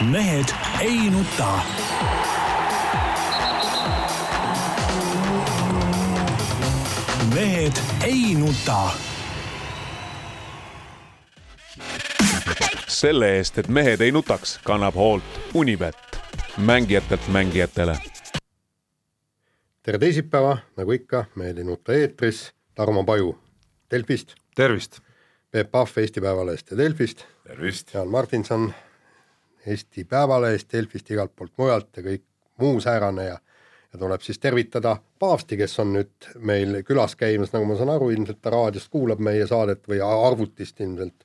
[0.00, 0.48] mehed
[0.80, 1.60] ei nuta.
[7.34, 7.72] mehed
[8.04, 8.90] ei nuta.
[12.86, 15.24] selle eest, et mehed ei nutaks, kannab hoolt
[15.54, 15.96] Unibet,
[16.58, 17.98] mängijatelt mängijatele.
[19.82, 23.38] tere teisipäeva, nagu ikka, Mehed ei nuta eetris, Tarmo Paju
[23.90, 25.00] Delfist, tervist!
[25.50, 27.94] Peep Pahv Eesti Päevalehest ja Delfist, tervist!
[27.94, 28.74] Jaan Martinson
[29.68, 32.24] Eesti Päevalehest, Delfist, igalt poolt mujalt ja kõik
[32.58, 33.38] muu säärane ja
[33.92, 38.10] ja tuleb siis tervitada paavsti, kes on nüüd meil külas käimas, nagu ma saan aru,
[38.12, 41.24] ilmselt ta raadiost kuulab meie saadet või arvutist ilmselt.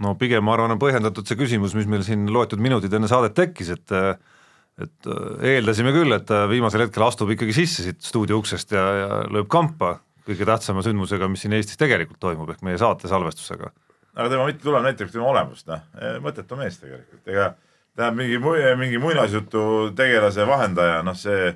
[0.00, 3.36] no pigem ma arvan, on põhjendatud see küsimus, mis meil siin loetud minutid enne saadet
[3.36, 3.98] tekkis, et
[4.74, 5.06] et
[5.52, 9.46] eeldasime küll, et ta viimasel hetkel astub ikkagi sisse siit stuudio uksest ja, ja lööb
[9.52, 13.70] kampa kõige tähtsama sündmusega, mis siin Eestis tegelikult toimub, ehk meie saate salvestusega.
[14.14, 15.84] Aga tema mittetulem näitab tema olemust, noh,
[16.24, 17.52] mõttetu mees tegelikult, ega
[17.94, 18.40] tähendab mingi,
[18.80, 21.52] mingi muinasjutu tegelase vahendaja, noh, see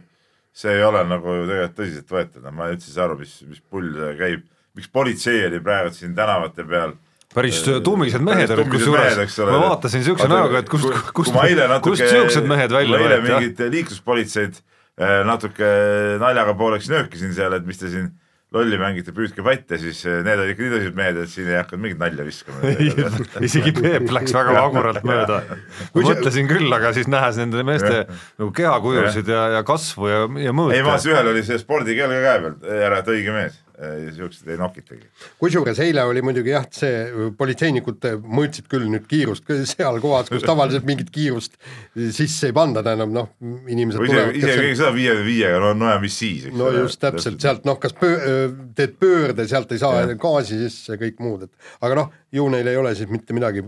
[0.58, 3.92] see ei ole nagu tegelikult tõsiseltvõetav, no ma üldse ei saa aru, mis, mis pull
[4.18, 4.46] käib,
[4.78, 6.96] miks politsei oli praegu siin tänavate peal.
[7.34, 11.36] Päris tuumised mehed olid kusjuures, ma vaatasin siukse näoga, et kust, kust,
[11.84, 13.18] kust siuksed mehed välja võeti.
[13.26, 15.68] mingid liikluspolitseid eh, natuke
[16.22, 18.08] naljaga pooleks nöökisin seal, et mis te siin
[18.54, 21.58] lolli mängite, püüdke patte, siis eh, need olid ikka nii tõsised mehed, et siin ei
[21.58, 22.72] hakanud mingit nalja viskama.
[23.48, 25.40] Isegi Peep läks väga vaguralt mööda.
[25.96, 30.78] mõtlesin küll, aga siis nähes nende meeste nagu kehakujusid ja, ja kasvu ja, ja mõõte.
[30.78, 34.58] ei, maas ühel oli see spordikeel ka käe peal, ära, et õige mees siukseid ei
[34.58, 35.06] nokitagi.
[35.38, 40.86] kusjuures eile oli muidugi jah, see politseinikud mõõtsid küll nüüd kiirust seal kohas, kus tavaliselt
[40.88, 41.54] mingit kiirust
[41.94, 43.30] sisse ei panda, tähendab noh,
[43.70, 46.84] inimesed või isegi, isegi seda viie viiega, no, no ja mis siis, eks no ole.
[46.84, 48.48] just täpselt, sealt noh, kas pöö,
[48.78, 50.16] teed pöörde, sealt ei saa ja.
[50.18, 53.62] gaasi sisse, kõik muud, et aga noh, ju neil ei ole siis mitte midagi.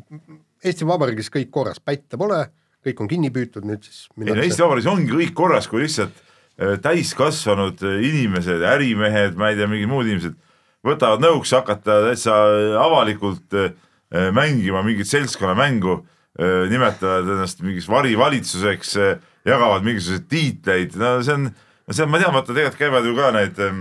[0.60, 2.42] Eesti Vabariigis kõik korras, pätte pole,
[2.84, 4.08] kõik on kinni püütud, nüüd siis.
[4.18, 6.29] ei no Eesti Vabariigis ongi kõik korras, kui lihtsalt Äh,
[6.60, 10.36] täiskasvanud äh, inimesed, ärimehed, ma ei tea, mingid muud inimesed
[10.84, 12.36] võtavad nõuks hakata täitsa
[12.82, 13.72] avalikult äh,
[14.34, 16.00] mängima mingit seltskonnamängu,
[16.70, 18.94] nimetavad ennast mingiks varivalitsuseks,
[19.46, 21.48] jagavad mingisuguseid tiitleid, no see on,
[21.90, 23.80] see on, ma tean, vaata tegelikult käivad ju ka need äh,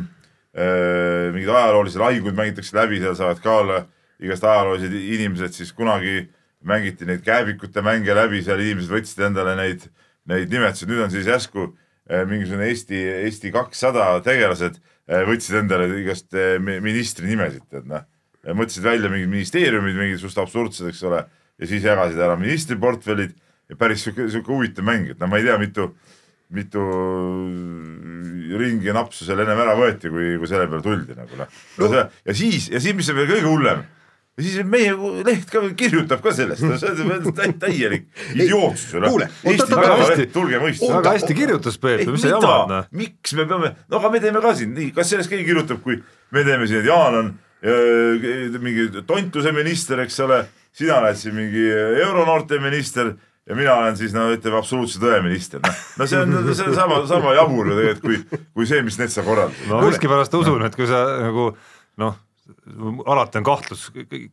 [1.34, 3.80] mingid ajaloolised lahingud mängitakse läbi, seal saavad ka olla
[4.20, 6.26] igast ajaloolised inimesed, siis kunagi
[6.68, 9.86] mängiti neid kääbikute mänge läbi, seal inimesed võtsid endale neid,
[10.30, 11.88] neid nimetusi, nüüd on siis järsku äh, Äh,
[12.30, 18.08] mingisugune Eesti, Eesti kakssada tegelased äh, võtsid endale igast äh, ministri nimesid, tead noh.
[18.50, 21.24] mõtlesid välja mingid ministeeriumid, mingid suht absurdsed, eks ole,
[21.60, 23.36] ja siis jagasid ära ministriportfellid
[23.70, 25.92] ja päris sihuke, sihuke huvitav mäng, et no ma ei tea, mitu,
[26.56, 26.88] mitu
[28.60, 32.04] ringi napsu seal ennem ära võeti, kui, kui selle peale tuldi nagu noh.
[32.26, 33.86] ja siis, ja siis, mis on veel kõige hullem
[34.40, 34.94] ja siis meie
[35.28, 39.18] leht ka kirjutab ka sellest, see on täielik idiootsus ju noh.
[39.44, 41.00] Eesti Päevaleht, tulge mõistma.
[41.00, 42.90] väga hästi kirjutas Peep, mis sa jamad noh.
[42.96, 46.00] miks me peame, no aga me teeme ka siin, nii, kas sellest keegi kirjutab, kui
[46.00, 50.46] me teeme siin, et Jaan on äh, mingi tontuse minister, eks ole,
[50.76, 51.66] sina oled siin mingi
[52.06, 53.12] euronoorte minister
[53.50, 55.84] ja mina olen siis no ütleme absoluutse tõe minister, noh.
[56.00, 59.12] no see on, see on sama, sama jabur ju tegelikult, kui, kui see, mis need
[59.12, 59.68] sa korraldad.
[59.68, 61.52] no miskipärast usun, et kui sa nagu
[62.00, 62.18] noh
[63.10, 63.86] alati on kahtlus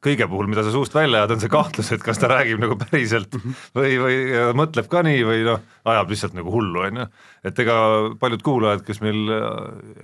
[0.05, 2.77] kõige puhul, mida sa suust välja ajad, on see kahtlus, et kas ta räägib nagu
[2.81, 3.35] päriselt
[3.77, 4.17] või, või
[4.59, 7.07] mõtleb ka nii või noh, ajab lihtsalt nagu hullu, on ju.
[7.51, 7.77] et ega
[8.21, 9.33] paljud kuulajad, kes meil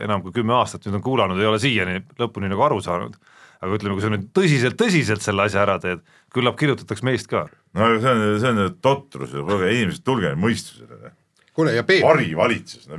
[0.03, 3.19] enam kui kümme aastat nüüd on kuulanud, ei ole siiani lõpuni nagu aru saanud.
[3.63, 6.01] aga ütleme, kui sa nüüd tõsiselt-tõsiselt selle asja ära teed,
[6.35, 7.47] küllap kirjutatakse meist ka.
[7.79, 11.13] no see on, see on totrus, kuulge inimesed, tulge mõistusele.
[11.53, 12.07] kuule ja Peep.
[12.07, 12.99] varivalitsus no..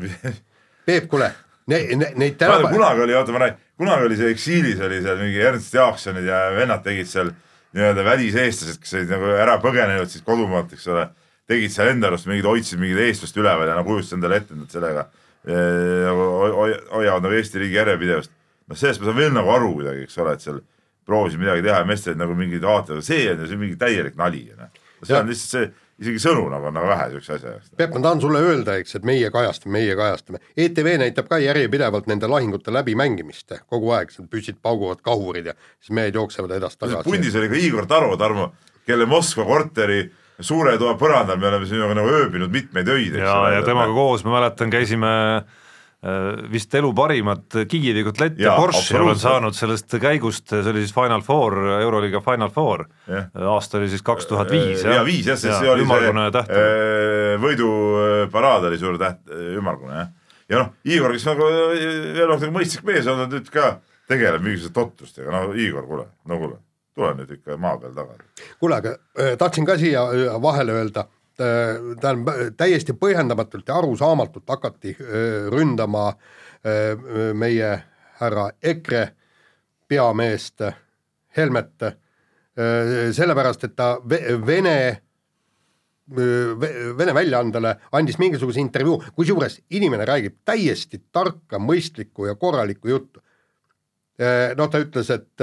[0.85, 1.31] Peep, kuule
[1.72, 2.72] ne-, ne-, neid tänapäeva.
[2.74, 6.44] kunagi oli, oota ma räägin, kunagi oli see eksiilis oli seal mingi Ernst Jaaksonid ja
[6.57, 7.34] vennad tegid seal
[7.74, 11.07] nii-öelda väliseestlased, kes olid nagu ära põgenenud siis kodumaalt, eks ole.
[11.50, 14.62] tegid seal enda arust mingid, hoidsid mingit eestlast üleval ja nagu kujutasid endale ette, et
[14.62, 15.07] nad sellega
[15.44, 16.28] nagu
[16.94, 18.31] hoiavad nagu Eesti riigi järjepidevust.
[18.68, 20.62] noh, sellest ma saan veel nagu aru kuidagi, eks ole, et seal
[21.06, 24.46] proovisid midagi teha ja meestel nagu mingid vaated, see on ju see mingi täielik nali,
[24.56, 24.72] noh.
[25.03, 27.69] see on lihtsalt see isegi sõnu nagu on nagu vähe siukse asja jaoks.
[27.78, 30.41] Peep, ma tahan sulle öelda, eks, et meie kajastame, meie kajastame.
[30.57, 35.93] ETV näitab ka järjepidevalt nende lahingute läbimängimist kogu aeg, seal püssid pauguvad kahurid ja siis
[35.95, 37.09] mehed jooksevad edasi-tagasi.
[37.09, 38.51] pundis oli ka Igor Taro, Tarmo,
[38.87, 40.03] kelle Moskva korteri
[40.43, 43.19] suure toa põrandal me oleme sinuga nagu ööbinud mitmeid öid.
[43.22, 45.62] ja, ja temaga koos, ma mäletan, käisime Äh,
[46.52, 51.23] vist elu parimat Kiievi kotlet ja Porsche olen saanud sellest käigust, see oli siis Final
[51.23, 52.84] Four, Euroliiga Final Four
[53.53, 54.84] aasta oli siis kaks tuhat viis.
[54.84, 56.44] ja viis jah, sest see oli see.
[56.44, 60.11] Äh, võiduparaad oli suur täht, ümmargune jah.
[60.52, 63.78] ja noh, Igor, kes nagu veel noh, nagu mõistlik mees on, nüüd ka
[64.11, 66.59] tegeleb mingisuguste totrustega, no Igor, kuule, no kuule,
[66.96, 68.52] tule nüüd ikka maa peal tagasi.
[68.59, 70.03] kuule, aga äh, tahtsin ka siia
[70.44, 71.08] vahele öelda
[71.38, 76.14] tähendab täiesti põhjendamatult ja arusaamatult hakati öö, ründama
[76.66, 77.84] öö, meie
[78.20, 79.08] härra EKRE
[79.88, 80.62] peameest
[81.38, 85.02] Helmet öö, sellepärast, et ta ve- Vene
[86.14, 93.22] Ve- Vene väljaandele andis mingisuguse intervjuu, kusjuures inimene räägib täiesti tarka, mõistlikku ja korralikku juttu.
[94.58, 95.41] noh, ta ütles, et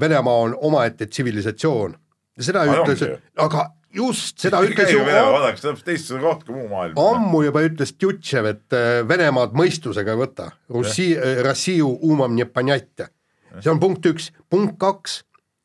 [0.00, 1.94] Venemaa on omaette tsivilisatsioon.
[2.40, 3.02] seda ütles
[3.38, 6.98] aga just, seda ütles ju vaadake, see on teistsugune koht kui muu maailm.
[6.98, 10.52] ammu juba ütles Tjutšev, et eh, Venemaad mõistusega ei võta.
[10.72, 13.10] Russi-, Rossiju umam ne ponjatja.
[13.58, 15.20] see on punkt üks, punkt kaks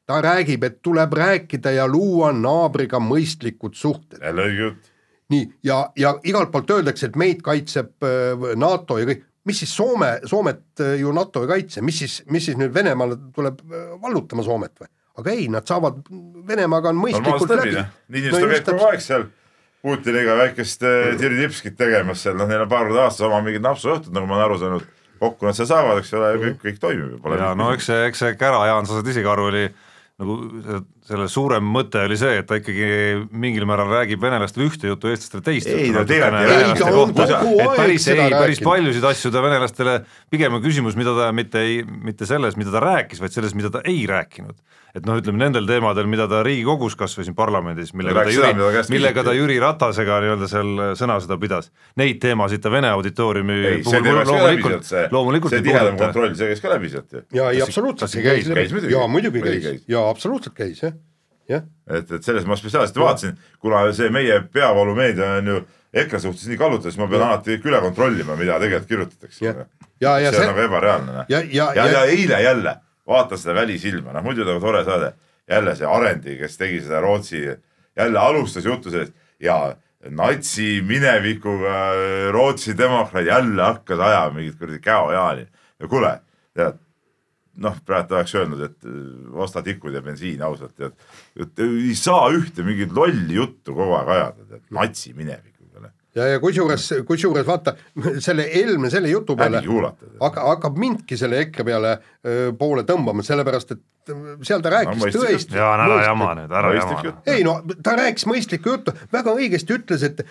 [0.08, 4.22] ta räägib, et tuleb rääkida ja luua naabriga mõistlikud suhted.
[4.24, 4.92] jälle õige jutt.
[5.30, 9.74] nii, ja, ja igalt poolt öeldakse, et meid kaitseb äh, NATO ja kõik, mis siis
[9.76, 13.90] Soome, Soomet äh, ju NATO ei kaitse, mis siis, mis siis nüüd Venemaale tuleb äh,
[14.02, 14.92] vallutama Soomet või?
[15.18, 16.00] Aga ei, nad saavad,
[16.48, 17.90] Venemaaga on mõistlikult läbi, noh.
[18.14, 19.28] Niinistö käib kogu aeg seal
[19.86, 24.14] Putiniga väikest äh, tiritipskit tegemas seal, noh, neil on paar korda aastas oma mingid napsuõhtud,
[24.16, 24.88] nagu ma olen aru saanud.
[25.18, 27.30] kokku nad seal saavad, eks ole, kõik, kõik toimib.
[27.40, 29.64] ja no eks see, eks see Kära Jaan, sa saad isegi aru, oli
[30.18, 30.36] nagu
[31.08, 32.88] selle suurem mõte oli see, et ta ikkagi
[33.32, 36.04] mingil määral räägib venelastele ühte juttu, eestlastele teist Ei, juttu
[37.78, 40.02] päris, seda ei, päris paljusid asju ta venelastele,
[40.34, 43.72] pigem on küsimus, mida ta mitte ei, mitte selles, mida ta rääkis, vaid selles, mida
[43.72, 44.60] ta ei rääkinud.
[44.98, 48.70] et noh, ütleme nendel teemadel, mida ta Riigikogus kas või siin parlamendis, millega ta Jüri,
[48.90, 49.36] millega ta.
[49.38, 51.70] Jüri Ratasega nii-öelda seal sõnasõda pidas,
[52.02, 56.50] neid teemasid ta Vene auditooriumi ei, see puhul loomulikult loomulikult see ei tihedam kontroll, see
[56.50, 57.22] käis ka läbi sealt ju.
[57.38, 58.50] ja, ei absoluutselt see käis?
[58.50, 58.96] läbi muidugi.
[58.96, 60.97] jaa, muidugi käis jaa, absoluutselt käis jah.
[61.50, 65.62] et, et selles ma spetsiaalselt vaatasin, kuna see meie peavoolumeedia on ju
[65.94, 69.64] EKRE suhtes nii kallutatud, siis ma pean alati üle kontrollima, mida tegelikult kirjutatakse Jah..
[70.02, 71.16] ja, ja see on see nagu ebareaalne.
[71.16, 71.26] noh.
[71.30, 72.76] ja, ja, ja, ja ja eile jälle
[73.08, 75.14] vaatan seda Välisilma, noh muidu nagu tore saade,
[75.50, 77.44] jälle see Arendi, kes tegi seda Rootsi,
[77.98, 79.76] jälle alustas juttu sellest ja
[80.10, 81.78] natsi minevikuga
[82.32, 85.48] Rootsi demokraat jälle hakkas ajama mingit kuradi käojaani.
[85.80, 86.20] ja kuule,
[86.54, 86.78] tead,
[87.64, 90.96] noh, praegu oleks öelnud, et äh, osta tikud ja bensiini ausalt, tead,
[91.40, 95.92] et ei saa ühte mingit lolli juttu kogu aeg ajada, tead, natsi minevikuga.
[96.18, 97.76] ja, ja kusjuures, kusjuures vaata
[98.26, 100.12] selle Helme selle jutu peale häbi kuulata.
[100.22, 105.04] hakka, hakkab mindki selle EKRE peale öö, poole tõmbama, sellepärast et öö, seal ta rääkis
[105.04, 105.58] no, tõesti.
[105.58, 110.06] jaa, ära jama nüüd, ära jama ei no ta rääkis mõistlikku juttu, väga õigesti ütles,
[110.06, 110.26] et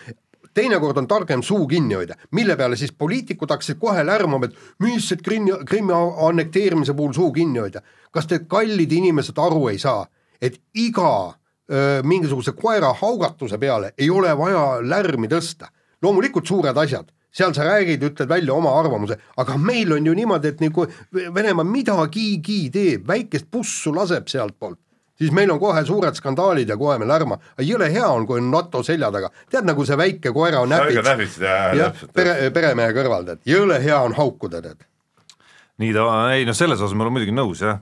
[0.56, 5.10] teinekord on targem suu kinni hoida, mille peale siis poliitikud hakkasid kohe lärmama, et mis,
[5.12, 5.96] et Krimmi, Krimmi
[6.28, 7.82] annekteerimise puhul suu kinni hoida.
[8.10, 10.06] kas te kallid inimesed aru ei saa,
[10.40, 11.34] et iga
[11.72, 15.68] öö, mingisuguse koera haugatuse peale ei ole vaja lärmi tõsta.
[16.02, 20.48] loomulikult suured asjad, seal sa räägid, ütled välja oma arvamuse, aga meil on ju niimoodi,
[20.48, 24.80] et nagu Venemaa midagigi teeb, väikest pussu laseb sealtpoolt
[25.18, 27.38] siis meil on kohe suured skandaalid ja kohe me lärma.
[27.62, 31.04] jõle hea on, kui on NATO selja taga, tead nagu see väike koera on näpits,
[31.04, 34.84] näpits ja jah, pere, peremehe kõrval tead, jõle hea on haukuda tead.
[35.80, 37.80] nii ta, ei noh, selles osas ma olen muidugi nõus jah,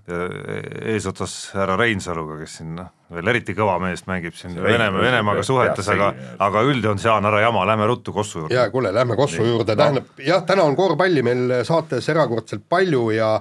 [0.94, 5.44] eesotsas härra Reinsaluga, kes siin noh, veel eriti kõva meest mängib siin See Venemaa, Venemaaga
[5.46, 6.10] suhetes, aga
[6.42, 8.54] aga üldjoon, Jaan, ära jama, lähme ruttu Kossu juurde.
[8.54, 13.36] ja kuule, lähme Kossu juurde, tähendab jah, täna on korvpalli meil saates erakordselt palju ja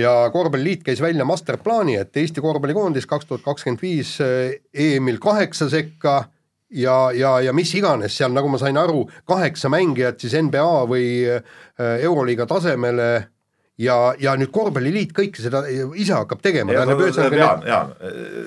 [0.00, 6.24] ja korvpalliliit käis välja masterplaani, et Eesti korvpallikoondis kaks tuhat kakskümmend viis EM-il kaheksa sekka
[6.70, 11.06] ja, ja, ja mis iganes seal, nagu ma sain aru, kaheksa mängijat siis NBA või
[11.28, 11.42] äh,
[12.00, 13.10] Euroliiga tasemele
[13.80, 17.94] ja, ja nüüd korvpalliliit kõike seda ise hakkab tegema, Jaan, Jaan,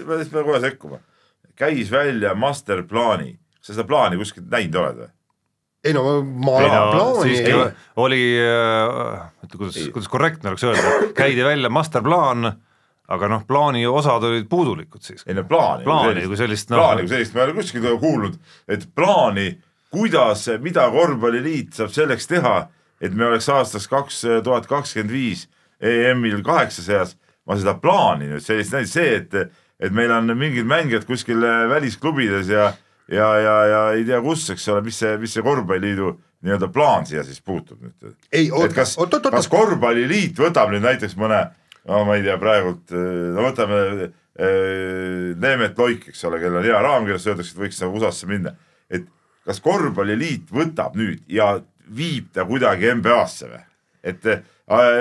[0.07, 1.01] ma lihtsalt pean kohe sekkuma.
[1.55, 5.11] käis välja masterplaani, sa seda plaani kuskilt näinud oled või?
[5.83, 7.55] Ei no ma ei no plaani ei
[7.95, 8.21] oli,
[9.43, 12.51] oota kuidas, kuidas korrektne oleks öelda, käidi välja masterplaan,
[13.13, 15.25] aga noh, plaani osad olid puudulikud siis.
[15.27, 15.83] ei no plaani.
[15.87, 18.37] Plaani kui sellist, noh- plaani kui sellist, ma ei ole kuskilt kuulnud,
[18.71, 19.49] et plaani,
[19.93, 22.55] kuidas, mida korvpalliliit saab selleks teha,
[23.03, 25.47] et me oleks aastaks kaks tuhat kakskümmend viis
[25.83, 29.35] EM-il kaheksa seas, ma seda plaani nüüd sellist näinud, see, et,
[29.83, 32.71] et meil on mingid mängijad kuskil välisklubides ja
[33.11, 37.07] ja, ja, ja ei tea kus, eks ole, mis see, mis see korvpalliliidu nii-öelda plaan
[37.07, 38.15] siia siis puutub nüüd.
[38.31, 41.45] ei oot, kas, oot, oot, kas korvpalliliit võtab nüüd näiteks mõne,
[41.89, 44.07] no ma ei tea, praegult, no võtame äh,
[45.39, 48.55] Neemet Loik, eks ole, kellel on hea raamkirjas, öeldakse, et võiks nagu USA-sse minna.
[48.91, 49.07] et
[49.47, 51.55] kas korvpalliliit võtab nüüd ja
[51.93, 53.63] viib ta kuidagi NBA-sse või?
[54.03, 54.43] et äh,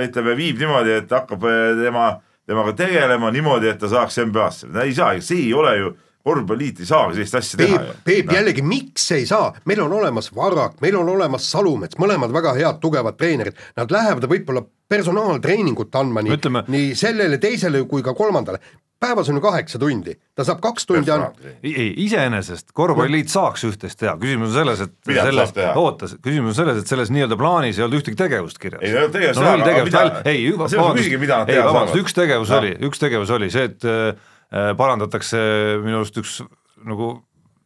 [0.06, 2.06] ütleme, viib niimoodi, et hakkab äh, tema,
[2.46, 5.92] temaga tegelema niimoodi, et ta saaks NBA-sse, ei saa, see ei ole ju,
[6.24, 10.30] korvpalliliit ei saagi sellist asja teha Peep, Peep jällegi, miks ei saa, meil on olemas
[10.34, 16.22] Varrak, meil on olemas Salumets, mõlemad väga head tugevad treenerid, nad lähevad võib-olla personaaltreeningut andma
[16.22, 18.60] nii Ütleme-, nii sellele, teisele kui ka kolmandale.
[19.02, 23.64] päevas on ju kaheksa tundi, ta saab kaks tundi ainult, ei, ei iseenesest korvpalliliit saaks
[23.66, 27.38] üht-teist teha, küsimus on selles, et Mida selles oota, küsimus on selles, et selles nii-öelda
[27.40, 28.84] plaanis ei olnud ühtegi tegevust kirjas.
[28.84, 32.60] Ei, ei olnud tegevust no null aga tegevust ei, ei vabandust, üks tegevus Noh.
[32.62, 35.38] oli, üks tegevus oli see, et äh, parandatakse
[35.82, 36.40] minu arust üks
[36.84, 37.14] nagu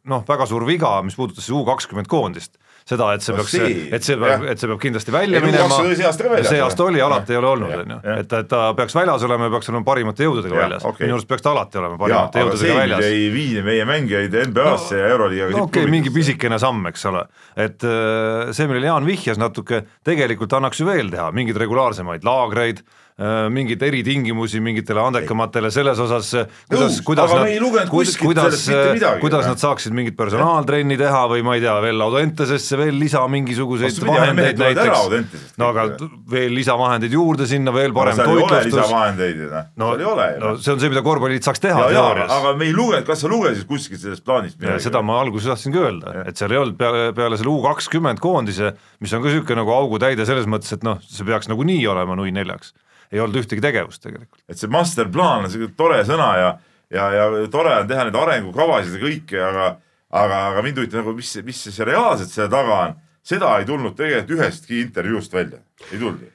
[0.07, 2.57] noh, väga suur viga, mis puudutas U kakskümmend koondist.
[2.87, 3.55] Seda, et see No peaks
[3.97, 6.37] et see peab, et see peab kindlasti välja Ei, no minema.
[6.47, 9.49] see aasta oli, alati ei ole olnud, on ju, et, et ta peaks väljas olema
[9.49, 10.85] ja peaks olema parimate jõududega Jah, väljas.
[10.87, 11.03] okei.
[11.03, 13.09] minu arust peaks ta alati olema parimate see jõududega väljas.
[13.09, 17.25] ei vii meie mängijaid NBA-sse ja Euroliigaga no okei okay,, mingi pisikene samm, eks ole,
[17.59, 22.85] et äh, see, millele Jaan vihjas natuke, tegelikult annaks ju veel teha mingeid regulaarsemaid laagreid,
[23.17, 26.27] mingeid eritingimusi mingitele andekamatele selles osas,
[26.69, 27.31] kuidas Nõus,, kuidas
[27.63, 31.73] lugenud kuskilt kuidas mitte, midagi, kuidas nad saaksid mingit personaaltrenni teha või ma ei tea,
[31.81, 35.33] veel Audentesesse veel lisa mingisuguseid mehed vahendeid näiteks.
[35.57, 35.87] No aga
[36.29, 38.93] veel lisavahendeid juurde sinna, veel parem ole toitlustus,
[39.81, 42.29] no, no see on see, mida korvpalliliit saaks teha teoorias.
[42.37, 44.85] aga me ei lugenud, kas sa lugesid kuskilt sellest plaanist midagi?
[44.85, 48.75] seda ma alguses tahtsingi öelda, et seal ei olnud peale, peale selle U kakskümmend koondise,
[49.01, 52.29] mis on ka niisugune nagu augutäide selles mõttes, et noh, see peaks nagunii olema nui
[52.35, 52.77] neljaks.
[53.11, 54.41] Ei olnud ühtegi tegevust tegelikult.
[54.49, 56.53] et see masterplaan on siuke tore sõna ja,
[56.93, 59.67] ja, ja tore on teha neid arengukavasid ja kõike, aga,
[60.09, 62.95] aga, aga mind huvitab nagu, mis, mis see reaalselt selle taga on.
[63.27, 65.61] seda ei tulnud tegelikult ühestki intervjuust välja,
[65.91, 66.31] ei tulnud ju.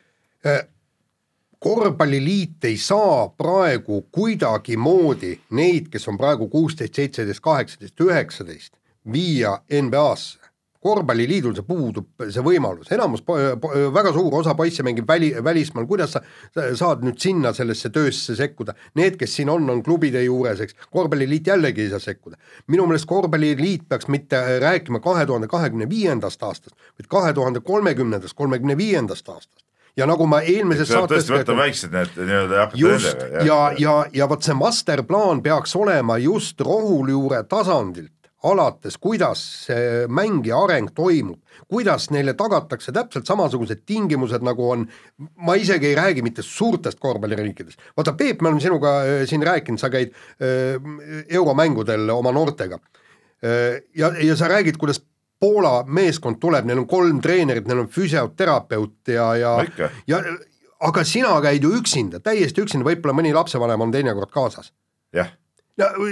[1.63, 8.73] korvpalliliit ei saa praegu kuidagimoodi neid, kes on praegu kuusteist, seitseteist, kaheksateist, üheksateist,
[9.13, 10.42] viia NBA-sse.
[10.83, 13.23] Korvpalliliidul see puudub, see võimalus, enamus,
[13.95, 16.23] väga suur osa poisse mängib väli, välismaal, kuidas sa
[16.55, 20.77] sa saad nüüd sinna sellesse töösse sekkuda, need, kes siin on, on klubide juures, eks,
[20.93, 22.39] korvpalliliit jällegi ei saa sekkuda.
[22.73, 28.37] minu meelest korvpalliliit peaks mitte rääkima kahe tuhande kahekümne viiendast aastast, vaid kahe tuhande kolmekümnendast,
[28.37, 29.65] kolmekümne viiendast aastast.
[29.97, 33.45] ja nagu ma eelmises saates võtta väiksed need nii-öelda ja just nendega.
[33.45, 40.59] ja, ja, ja vot see masterplaan peaks olema just rohujuure tasandilt alates, kuidas see mängija
[40.65, 41.39] areng toimub,
[41.71, 44.87] kuidas neile tagatakse täpselt samasugused tingimused, nagu on,
[45.47, 49.81] ma isegi ei räägi mitte suurtest korvpalliriikidest, vaata Peep, me oleme sinuga äh, siin rääkinud,
[49.81, 50.77] sa käid äh,
[51.29, 55.03] euromängudel oma noortega äh, ja, ja sa räägid, kuidas
[55.43, 59.89] Poola meeskond tuleb, neil on kolm treenerit, neil on füsioterapeut ja, ja ikka.
[60.07, 60.21] ja
[60.87, 64.71] aga sina käid ju üksinda, täiesti üksinda, võib-olla mõni lapsevanem on teinekord kaasas.
[65.15, 65.42] jah, ja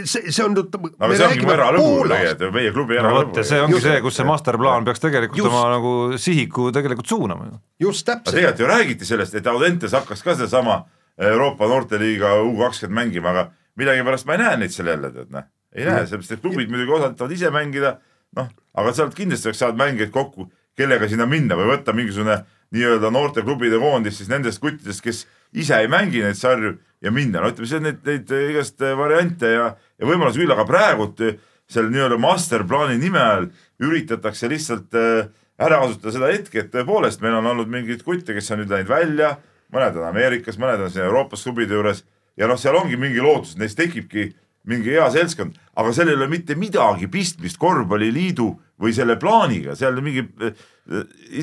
[0.05, 0.57] see, see on.
[0.57, 3.45] aga see ongi mu eralõbu tegelikult, meie klubi no vot, eralõbu.
[3.47, 3.87] see ongi Just.
[3.87, 5.51] see, kus see masterplaan peaks tegelikult Just.
[5.51, 7.59] oma nagu sihiku tegelikult suunama ju.
[7.87, 10.83] just aga täpselt, tegelikult ju räägiti sellest, et Audentes hakkas ka sedasama
[11.31, 13.49] Euroopa noorteliiga U kakskümmend mängima, aga
[13.81, 15.49] millegipärast ma ei näe neid seal jälle, tead noh.
[15.77, 17.97] ei näe, sellepärast et klubid muidugi osad tahavad ise mängida,
[18.39, 18.49] noh,
[18.81, 20.49] aga sealt kindlasti oleks saanud mängijaid kokku,
[20.79, 22.41] kellega sinna minna või võtta mingisugune
[22.75, 27.51] nii-öelda noorteklubide koondis siis nendest kuttidest, kes ise ei mängi neid sarju ja minna, no
[27.53, 31.23] ütleme, see on neid, neid igast variante ja, ja võimalusi küll, aga praegult
[31.71, 33.47] selle nii-öelda masterplaani nime all
[33.83, 35.31] üritatakse lihtsalt äh,
[35.61, 38.91] ära kasutada seda hetke, et tõepoolest meil on olnud mingeid kutte, kes on nüüd läinud
[38.91, 39.35] välja,
[39.73, 42.03] mõned on Ameerikas, mõned on siin Euroopas klubide juures
[42.41, 44.31] ja noh, seal ongi mingi lootus, neist tekibki
[44.69, 48.49] mingi hea seltskond, aga sellel ei ole mitte midagi pistmist korvpalliliidu
[48.81, 50.27] või selle plaaniga, seal mingi,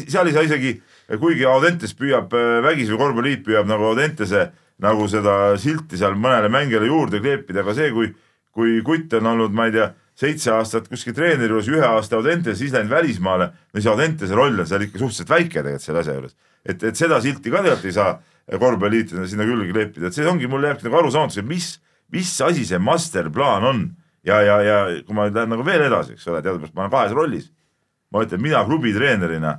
[0.06, 0.76] seal ei saa isegi,
[1.18, 4.52] kuigi Audentes püüab äh, vägisi korvpalliliit püüab nagu Audentese
[4.84, 8.12] nagu seda silti seal mõnele mängijale juurde kleepida, aga see, kui,
[8.54, 12.58] kui kutt on olnud, ma ei tea, seitse aastat kuskil treeneri juures, ühe aasta Audentes,
[12.58, 16.18] siis läinud välismaale, no see Audentese roll on seal ikka suhteliselt väike tegelikult selle asja
[16.18, 16.38] juures.
[16.66, 18.16] et, et seda silti ka tegelikult ei saa
[18.56, 21.70] korvpalliliit sinna külge kleepida, et see ongi, mul jääbki nagu arusaamatuks, et mis,
[22.14, 23.84] mis asi see masterplaan on
[24.26, 27.16] ja, ja, ja kui ma lähen nagu veel edasi, eks ole, teadupärast ma olen kahes
[27.18, 27.52] rollis.
[28.14, 29.58] ma ütlen, mina klubi treenerina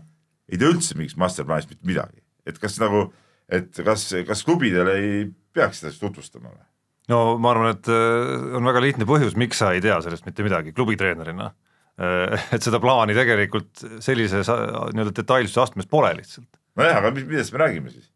[0.48, 3.10] ei tea üldse mingist masterplaanist mitte midagi, et kas nagu,
[3.48, 5.12] et kas, kas klubidele ei
[5.56, 6.66] peaks seda siis tutvustama või?
[7.12, 10.46] no ma arvan, et äh, on väga lihtne põhjus, miks sa ei tea sellest mitte
[10.46, 11.52] midagi klubitreenerina.
[12.54, 14.60] et seda plaani tegelikult sellises äh,
[14.94, 16.46] nii-öelda detailsuse astmes pole lihtsalt.
[16.78, 18.06] nojah, aga mis, millest me räägime siis?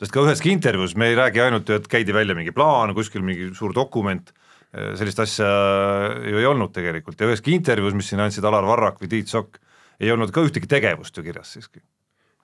[0.00, 3.20] sest ka üheski intervjuus me ei räägi ainult ju, et käidi välja mingi plaan, kuskil
[3.26, 4.30] mingi suur dokument,
[4.70, 5.48] sellist asja
[6.22, 9.58] ju ei olnud tegelikult ja üheski intervjuus, mis siin andsid Alar Varrak või Tiit Sokk,
[10.00, 11.82] ei olnud ka ühtegi tegevust ju kirjas siiski.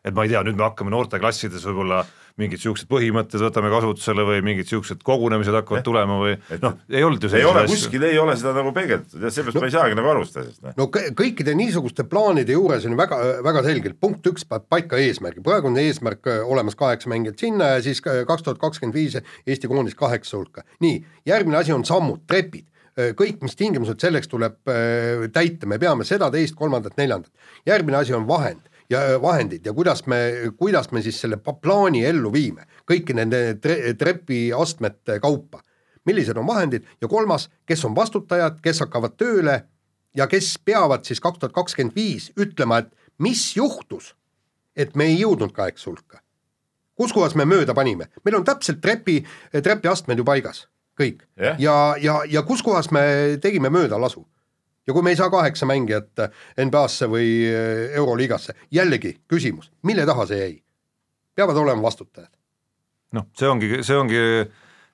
[0.04, 2.02] Et ma ei tea, nüüd me hakkame noorteklassides võib-olla
[2.40, 6.34] mingid siuksed põhimõtted võtame kasutusele või mingid siuksed kogunemised hakkavad tulema või
[6.64, 7.76] noh, ei olnud ju ei ole, asju.
[7.76, 9.62] kuskil ei ole seda nagu peegeldatud ja seepärast no.
[9.62, 10.58] ma ei saagi nagu aru sellest.
[10.80, 15.44] no kõ- kõikide niisuguste plaanide juures on väga, väga selgelt, punkt üks paneb paika eesmärgi,
[15.46, 19.70] praegu on eesmärk äh, olemas kaheksa mängijat sinna ja siis kaks tuhat kakskümmend viis Eesti
[19.70, 20.66] koondis kaheksa hulka.
[20.82, 22.66] nii, järgmine asi on sammud, trepid,
[23.14, 27.30] kõik, mis tingimused selleks tuleb äh, täita, me peame seda, teist, kolmandat, neljandat.
[27.66, 30.18] järgmine asi on vahend ja vahendid ja kuidas me,
[30.56, 35.62] kuidas me siis selle plaani ellu viime, kõiki nende tre, trepiastmete kaupa
[36.04, 39.56] millised on vahendid ja kolmas, kes on vastutajad, kes hakkavad tööle
[40.16, 44.14] ja kes peavad siis kaks tuhat kakskümmend viis ütlema, et mis juhtus,
[44.76, 46.20] et me ei jõudnud kaheksa hulka.
[46.94, 50.68] kus kohas me mööda panime, meil on täpselt trepi, trepiastmed ju paigas,
[51.00, 51.58] kõik Jah.
[51.58, 54.26] ja, ja, ja kus kohas me tegime möödalasu
[54.86, 56.26] ja kui me ei saa kaheksa mängijat
[56.60, 60.54] NBA-sse või äh, Euroliigasse, jällegi küsimus, mille taha see jäi?
[61.34, 62.30] peavad olema vastutajad.
[63.12, 64.24] noh, see ongi, see ongi,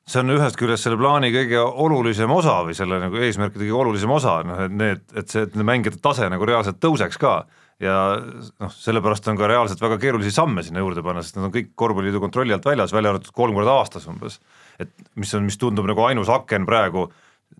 [0.09, 4.13] see on ühest küljest selle plaani kõige olulisem osa või selle nagu eesmärkide kõige olulisem
[4.17, 7.43] osa, noh et need, et see, et nende mängijate tase nagu reaalselt tõuseks ka
[7.81, 11.55] ja noh, sellepärast on ka reaalselt väga keerulisi samme sinna juurde panna, sest nad on
[11.55, 14.41] kõik korvpalliliidu kontrolli alt väljas, välja arvatud kolm korda aastas umbes.
[14.79, 17.09] et mis on, mis tundub nagu ainus aken praegu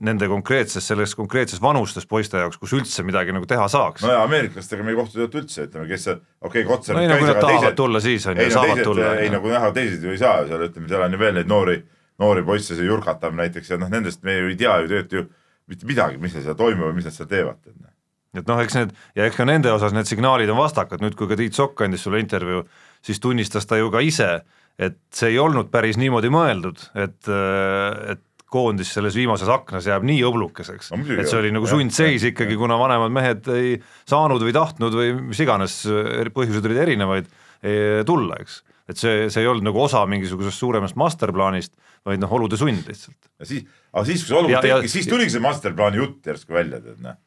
[0.01, 4.05] nende konkreetses, selles konkreetses vanustes poiste jaoks, kus üldse midagi nagu teha saaks.
[4.07, 7.11] no ja ameeriklastega me ei kohtu tegelikult üldse, ütleme, kes okei okay,, Kotsar no ei
[7.11, 9.13] no kui nad tahavad tulla, siis on ju, saavad teised, tulla.
[9.21, 11.51] ei no kui näha, teised ju ei saa seal, ütleme, seal on ju veel neid
[11.51, 11.77] noori,
[12.23, 15.27] noori poisse, see Jurkatam näiteks ja noh, nendest me ju ei tea ju tegelikult ju
[15.71, 17.61] mitte midagi, mis neil seal toimub ja mis nad seal teevad.
[17.75, 17.93] noh.
[18.41, 21.29] et noh, eks need ja eks ka nende osas need signaalid on vastakad, nüüd kui
[21.29, 22.65] ka Tiit Sokk andis sulle intervjuu,
[23.05, 24.33] siis tunnistas ta ju ka ise,
[24.81, 27.21] et see ei olnud päris niimoodi mõeldud, et,
[28.15, 32.57] et koondis selles viimases aknas jääb nii õblukeseks No et see oli nagu sundseis ikkagi,
[32.59, 33.77] kuna vanemad mehed ei
[34.09, 35.81] saanud või tahtnud või mis iganes,
[36.35, 37.31] põhjused olid erinevaid,
[38.09, 38.61] tulla, eks.
[38.91, 41.75] et see, see ei olnud nagu osa mingisugusest suuremast masterplaanist,
[42.09, 43.19] vaid noh, olude sund lihtsalt.
[43.39, 46.81] ja siis, aga siis, kui see olukord tekkis, siis tuligi see masterplaani jutt järsku välja,
[46.85, 47.21] tead noh.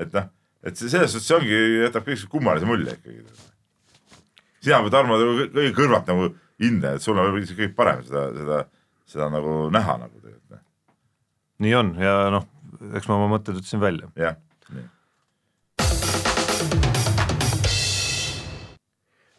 [0.00, 0.30] et noh,
[0.64, 3.20] et see selles suhtes see ongi, jätab kõik kummalise mulje ikkagi.
[4.64, 6.30] sina pead Tarmo kõige kõrvalt nagu
[6.62, 8.60] hinda, et sul on võib-olla isegi kõik parem seda, seda,
[9.08, 10.62] seda nagu näha nagu tegelikult,
[11.64, 12.46] nii on ja noh,
[12.94, 14.10] eks ma oma mõtted ütlesin välja.
[14.18, 14.40] jah.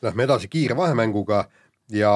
[0.05, 1.47] Lähme edasi kiire vahemänguga
[1.89, 2.11] ja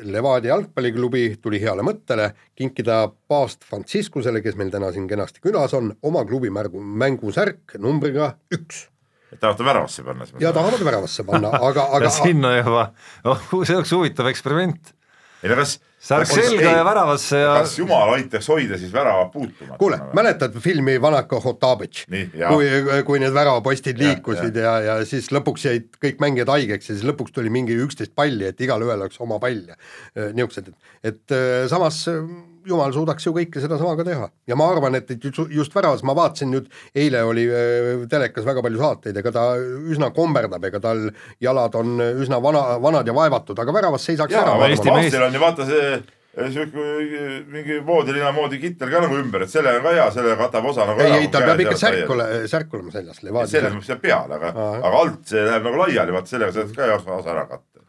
[0.00, 5.90] Levadia jalgpalliklubi tuli heale mõttele kinkida paavst Franciscusele, kes meil täna siin kenasti külas on,
[6.06, 8.86] oma klubi märgu, mängusärk numbriga üks
[9.30, 10.40] et tahate väravasse panna siis?
[10.42, 12.86] ja tahavad väravasse panna, aga, ja aga sinna juba,
[13.28, 14.94] oh see oleks huvitav eksperiment.
[15.44, 15.78] ei no kas.
[16.00, 17.52] Särk selga ja väravasse ja.
[17.60, 19.78] kas jumal aitaks hoida siis värava puutumata?
[19.80, 22.70] kuule, mäletad filmi Vanako Hotabitš, kui,
[23.06, 27.06] kui need väravapostid liikusid ja, ja, ja siis lõpuks jäid kõik mängijad haigeks ja siis
[27.08, 29.76] lõpuks tuli mingi üksteist palli, et igalühel oleks oma pall ja
[30.32, 32.24] niisugused, et, et äh, samas äh,
[32.66, 34.28] jumal suudaks ju kõike sedasama ka teha.
[34.50, 38.44] Ja ma arvan, et, et ju- just väravas, ma vaatasin nüüd, eile oli äh, telekas
[38.46, 43.16] väga palju saateid, ega ta üsna komberdab, ega tal jalad on üsna vana, vanad ja
[43.16, 44.56] vaevatud, aga väravas seisaks jaa, ära
[44.94, 46.82] Paavstil on ju vaata see sihuke
[47.50, 50.86] mingi voodilina moodi kittel ka nagu ümber, et sellega on ka hea, sellega katab osa
[50.86, 53.18] nagu ei, ei käed peab ikka särk ole, särk olema seljas,
[53.50, 57.16] selles mõttes jääb peale, aga, aga alt see läheb nagu laiali, vaata sellega saad ka
[57.18, 57.82] osa ära katta.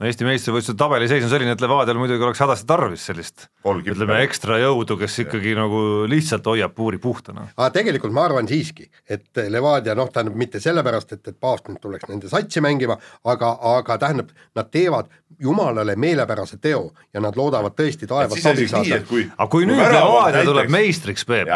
[0.00, 3.92] No Eesti meistrivõistluste tabeliseis on selline, et Levadial muidugi oleks hädasti tarvis sellist kippi.
[3.92, 7.48] ütleme ekstra jõudu, kes ikkagi nagu lihtsalt hoiab puuri puhtana.
[7.56, 11.80] aga tegelikult ma arvan siiski, et Levadia noh, tähendab mitte sellepärast, et, et Paavst nüüd
[11.82, 17.76] tuleks nende satsi mängima, aga, aga tähendab, nad teevad jumalale meelepärase teo ja nad loodavad
[17.76, 21.52] tõesti on abi saada et kui aga kui nüüd Levadia tuleb meistriks, Peep.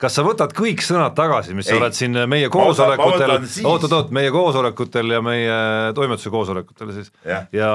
[0.00, 1.80] Kas sa võtad kõik sõnad tagasi, mis sa Ei.
[1.82, 3.36] oled siin meie koosolekutel
[3.68, 5.60] oot-oot-oot, meie koosolekutel ja meie
[5.96, 7.12] toimetuse koosolekutel siis.
[7.26, 7.46] Jah.
[7.52, 7.70] ja,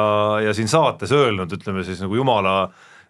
[0.47, 2.55] ja siin saates öelnud, ütleme siis nagu jumala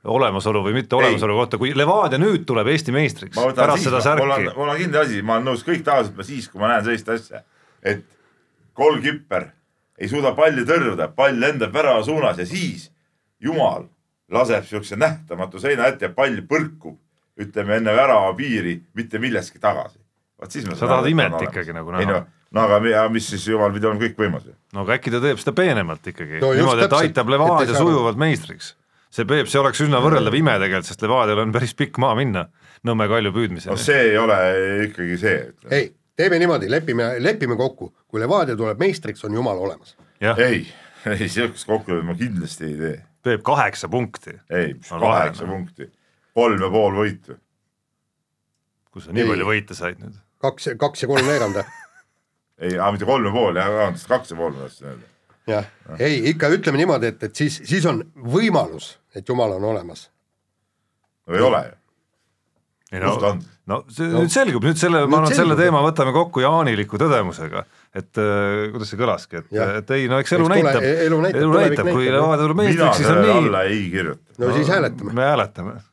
[0.06, 4.30] olemasolu või mitte olemasolu kohta, kui Levadia nüüd tuleb Eesti meistriks pärast siis, seda mul
[4.30, 6.70] on särki,, mul on kindel asi, ma olen nõus kõik tagasi võtma siis, kui ma
[6.74, 7.42] näen sellist asja,
[7.82, 8.04] et
[8.78, 9.50] kolmkipper
[9.98, 12.90] ei suuda palli tõrjuda, pall lendab värava suunas ja siis
[13.42, 13.88] jumal
[14.32, 17.00] laseb siukse nähtamatu seina ette ja pall põrkub,
[17.42, 20.00] ütleme enne värava piiri mitte millestki tagasi.
[20.42, 22.02] vot siis ma Sa tahad imet ikkagi nagu näha.
[22.02, 22.22] ei no,
[22.52, 24.56] no aga aga mis siis jumal pidi olema kõik võimas ju.
[24.74, 28.18] no aga äkki ta teeb seda peenemalt ikkagi No no, niimoodi, et aitab Levadia sujuvalt
[28.18, 28.76] meistriks.
[29.10, 32.48] see Peep, see oleks üsna võrreldav ime tegelikult, sest Levadial on päris pikk maa minna
[32.86, 33.78] Nõmme kalju no püüdmiseni.
[33.82, 34.36] see ei ole
[34.86, 35.38] ikkagi see.
[35.72, 39.96] ei, teeme niimoodi, lepime, lepime kokku, kui Levadia tuleb meistriks, on jumal olemas.
[40.22, 40.66] ei,
[41.20, 42.96] ei sihukest kokkulepet ma kindlasti ei tee.
[43.26, 45.90] Peep kaheksa punkti, ei, kaheksa punkti,
[46.36, 47.40] kolm ja pool võitu.
[48.92, 49.32] kus sa nii Ei.
[49.32, 50.20] palju võite said nüüd?
[50.44, 51.62] kaks, kaks ja kolm veerand
[52.64, 55.10] ei, aga mitte kolm ja pool, jah, vabandust, kaks ja pool ma tahtsin öelda.
[55.52, 58.04] jah, ei ikka ütleme niimoodi, et, et siis, siis on
[58.36, 60.08] võimalus, et jumal on olemas.
[61.28, 61.76] no ei ole ju.
[62.96, 63.44] ei on?
[63.66, 67.66] no see no, nüüd selgub, nüüd selle, ma arvan, selle teema võtame kokku jaaniliku tõdemusega,
[67.98, 71.42] et äh, kuidas see kõlaski, et, et ei no eks elu Eks näitab, elu näitab,
[71.42, 72.06] elu näitab, kui.
[72.12, 74.40] Levadia tuleb mina meistriks, siis on nii, alla ei kirjuta.
[74.44, 75.18] no siis hääletame.
[75.18, 75.84] me hääletame ja.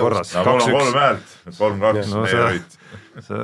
[0.00, 2.76] Korras, kolm häält, kolm-kaks No no, see- võit.
[3.26, 3.40] sa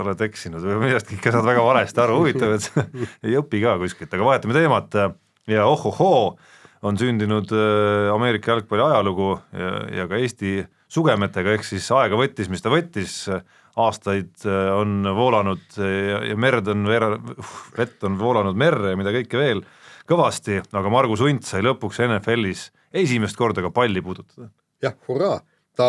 [0.00, 2.84] oled eksinud või millestki ikka saad väga valesti aru, huvitav, et sa
[3.26, 4.98] ei õpi ka kuskilt, aga vahetame teemat.
[5.50, 6.36] Ja ohohoo,
[6.84, 10.62] on sündinud äh, Ameerika jalgpalli ajalugu ja, ja ka Eesti
[10.94, 13.18] sugemetega, ehk siis aega võttis, mis ta võttis,
[13.80, 17.16] aastaid äh, on voolanud ja, ja merd on veera-,
[17.76, 19.64] vett on voolanud merre ja mida kõike veel,
[20.08, 24.48] kõvasti, aga Margus Unt sai lõpuks NFL-is esimest korda ka palli puudutada.
[24.84, 25.40] Jah, hurraa,
[25.76, 25.88] ta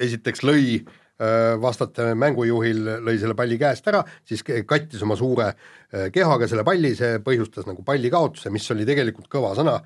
[0.00, 6.08] esiteks lõi äh, vastata mängujuhil lõi selle palli käest ära, siis kattis oma suure äh,
[6.14, 9.78] kehaga selle palli, see põhjustas nagu pallikaotuse, mis oli tegelikult kõva sõna.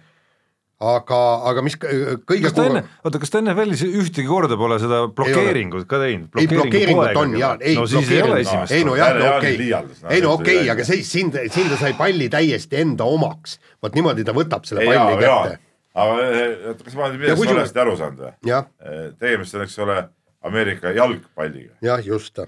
[0.79, 1.17] Aga,
[1.51, 5.89] aga mis kõige kas ta enne, oota, kas ta NFL-is ühtegi korda pole seda blokeeringut
[5.91, 6.29] ka teinud?
[6.39, 9.57] ei, blokeeringut on jaa, ei no ole esimest ei no jah, no okei.
[9.59, 13.57] okay., ei no okei okay,, aga see, siin, siin ta sai palli täiesti enda omaks,
[13.83, 15.68] vot niimoodi ta võtab selle palli jaa, kätte.
[15.99, 18.35] Aga eh, kas ma olen millestki valesti aru saanud või?
[18.53, 19.99] Eh, tegemist on, eks ole,
[20.49, 21.75] Ameerika jalgpalliga.
[21.83, 22.39] jah, just.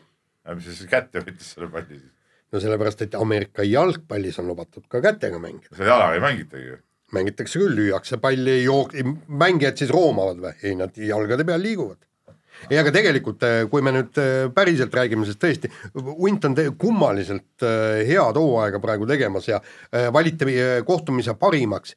[0.55, 2.13] mis siis kätte võttis selle palli siis?
[2.53, 5.75] no sellepärast, et Ameerika jalgpallis on lubatud ka kätega mängida.
[5.75, 6.79] seda jalaga ei mängitagi ju
[7.11, 8.95] mängitakse küll, lüüakse palli, jook-,
[9.27, 10.55] mängijad siis roomavad või?
[10.63, 11.99] ei, nad jalgade peal liiguvad.
[12.69, 14.21] ei, aga tegelikult, kui me nüüd
[14.55, 17.67] päriselt räägime, siis tõesti, hunt on kummaliselt
[18.07, 19.59] head hooaega praegu tegemas ja
[20.15, 20.55] valiti
[20.87, 21.97] kohtumise parimaks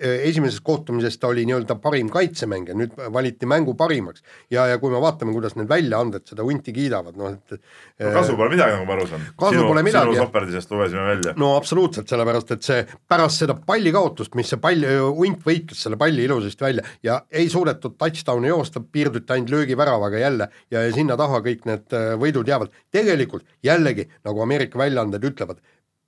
[0.00, 4.22] esimesest kohtumisest ta oli nii-öelda parim kaitsemängija, nüüd valiti mängu parimaks.
[4.50, 8.14] ja, ja kui me vaatame, kuidas need väljaanded seda hunti kiidavad, noh et no äh,
[8.14, 9.26] kasu pole midagi, nagu ma aru saan.
[9.38, 10.14] kasu pole midagi.
[10.14, 11.34] sinu soperdisest lugesime välja.
[11.36, 14.86] no absoluutselt, sellepärast et see pärast seda palli kaotust, mis see pall,
[15.18, 20.48] hunt võitles selle palli ilusasti välja ja ei suudetud touchdown'i joosta, piirduti ainult löögiväravaga jälle
[20.70, 22.72] ja, ja sinna taha kõik need äh, võidud jäävad.
[22.90, 25.60] tegelikult jällegi, nagu Ameerika väljaanded ütlevad,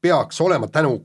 [0.02, 1.00] peaks olema tänu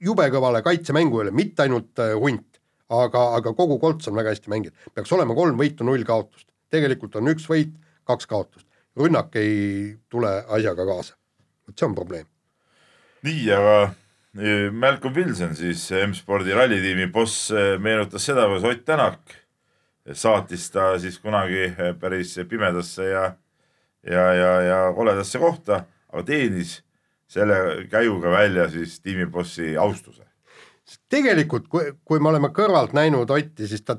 [0.00, 2.60] jube kõvale kaitsemängujale, mitte ainult äh, hunt,
[2.90, 4.90] aga, aga kogu kolts on väga hästi mänginud.
[4.94, 6.48] peaks olema kolm võitu, null kaotust.
[6.70, 7.72] tegelikult on üks võit,
[8.08, 8.66] kaks kaotust.
[8.96, 11.14] rünnak ei tule asjaga kaasa.
[11.66, 12.26] vot see on probleem.
[13.26, 13.76] nii, aga
[14.36, 19.40] e, Malcolm Wilson siis M-spordi rallitiimi boss meenutas seda, kuidas Ott Tänak
[20.12, 23.24] saatis ta siis kunagi päris pimedasse ja,
[24.06, 26.80] ja, ja, ja koledasse kohta, aga teenis
[27.30, 30.26] selle käiguga välja siis tiimibossi austuse.
[31.08, 33.96] tegelikult, kui, kui me oleme kõrvalt näinud Otti, siis ta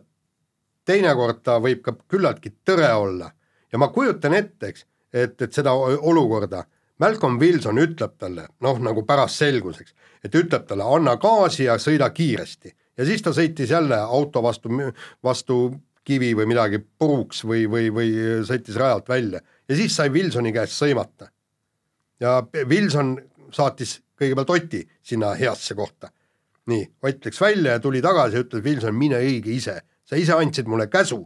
[0.85, 3.31] teinekord ta võib ka küllaltki tõre olla
[3.71, 6.65] ja ma kujutan ette, eks, et, et seda olukorda
[6.99, 11.79] Malcolm Wilson ütleb talle, noh, nagu pärast selgus, eks, et ütleb talle, anna gaasi ja
[11.81, 12.75] sõida kiiresti.
[12.97, 14.69] ja siis ta sõitis jälle auto vastu,
[15.23, 15.61] vastu
[16.03, 18.11] kivi või midagi puruks või, või, või
[18.45, 19.39] sõitis rajalt välja
[19.69, 21.31] ja siis sai Wilsoni käest sõimata
[22.21, 22.37] ja
[22.69, 23.15] Wilson
[23.51, 26.11] saatis kõigepealt Oti sinna heasse kohta.
[26.65, 30.33] nii, Ott läks välja ja tuli tagasi ja ütles, Wilson, mine õige ise, sa ise
[30.37, 31.23] andsid mulle käsu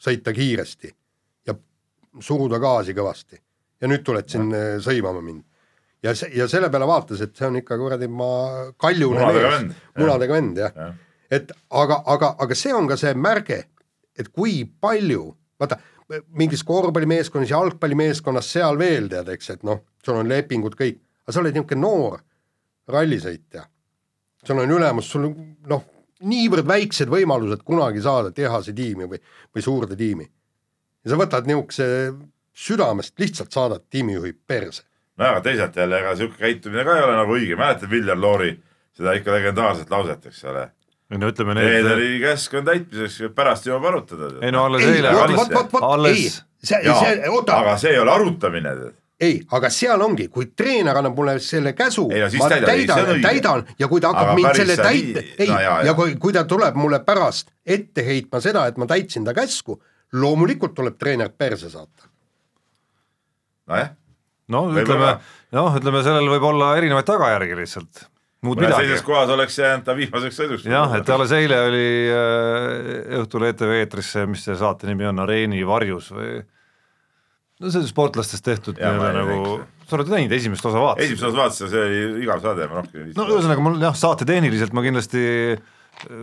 [0.00, 0.90] sõita kiiresti
[1.46, 1.54] ja
[2.20, 3.40] suruda gaasi kõvasti.
[3.80, 4.58] ja nüüd tuled siin ja.
[4.58, 5.44] Äh, sõimama mind.
[6.02, 9.74] ja see, ja selle peale vaatas, et see on ikka kuradi ma kaljune munadega vend,
[9.98, 10.88] munadega vend jah ja.
[10.88, 10.94] ja..
[11.30, 13.64] et aga, aga, aga see on ka see märge,
[14.18, 15.28] et kui palju,
[15.60, 15.78] vaata
[16.36, 21.42] mingis korvpallimeeskonnas, jalgpallimeeskonnas, seal veel tead, eks, et noh, sul on lepingud kõik, aga sa
[21.42, 22.20] oled niisugune noor
[22.92, 23.64] rallisõitja.
[24.44, 25.36] sul on ülemus, sul on
[25.70, 25.84] noh,
[26.28, 29.20] niivõrd väiksed võimalused kunagi saada tehase tiimi või,
[29.54, 30.28] või suurde tiimi.
[31.04, 31.86] ja sa võtad niisuguse
[32.54, 34.82] südamest, lihtsalt saadad tiimijuhi perse.
[35.16, 38.54] no aga teisalt jälle, ega niisugune käitumine ka ei ole nagu õige, mäletad Viljar Loori
[38.94, 40.68] seda ikka legendaarset lauset, eks ole
[41.20, 41.70] no ütleme need.
[41.70, 44.34] treeneri käsk on täitmiseks, pärast jõuab arutada.
[44.40, 45.48] ei no alles eile, alles,
[45.80, 46.42] alles.
[47.44, 48.76] aga see ei ole arutamine
[49.20, 53.88] ei, aga seal ongi, kui treener annab mulle selle käsu, ma täidan, täidan, täidan ja
[53.90, 56.78] kui ta hakkab aga mind selle täit-, ei no,, ja, ja kui, kui ta tuleb
[56.78, 59.78] mulle pärast ette heitma seda, et ma täitsin ta käsku,
[60.18, 62.10] loomulikult tuleb treener perse saata.
[63.70, 63.94] nojah.
[64.50, 65.14] no ütleme,
[65.56, 68.08] noh, ütleme sellel võib olla erinevaid tagajärgi lihtsalt
[68.44, 68.82] muud midagi.
[68.82, 70.66] sellises kohas oleks jäänud ta viimaseks sõiduks.
[70.70, 75.22] jah, et alles eile oli äh, õhtul ETV eetris see, mis see saate nimi on,
[75.24, 76.42] Areeni varjus või
[77.60, 81.06] no see on sportlastest tehtud nii-öelda nagu, sa oled näinud esimest osa vaatasid?
[81.06, 83.20] esimest osa vaatasin, see oli igav saade, ma rohkem ei viitsi.
[83.20, 85.24] no ühesõnaga mul jah, saatetehniliselt ma kindlasti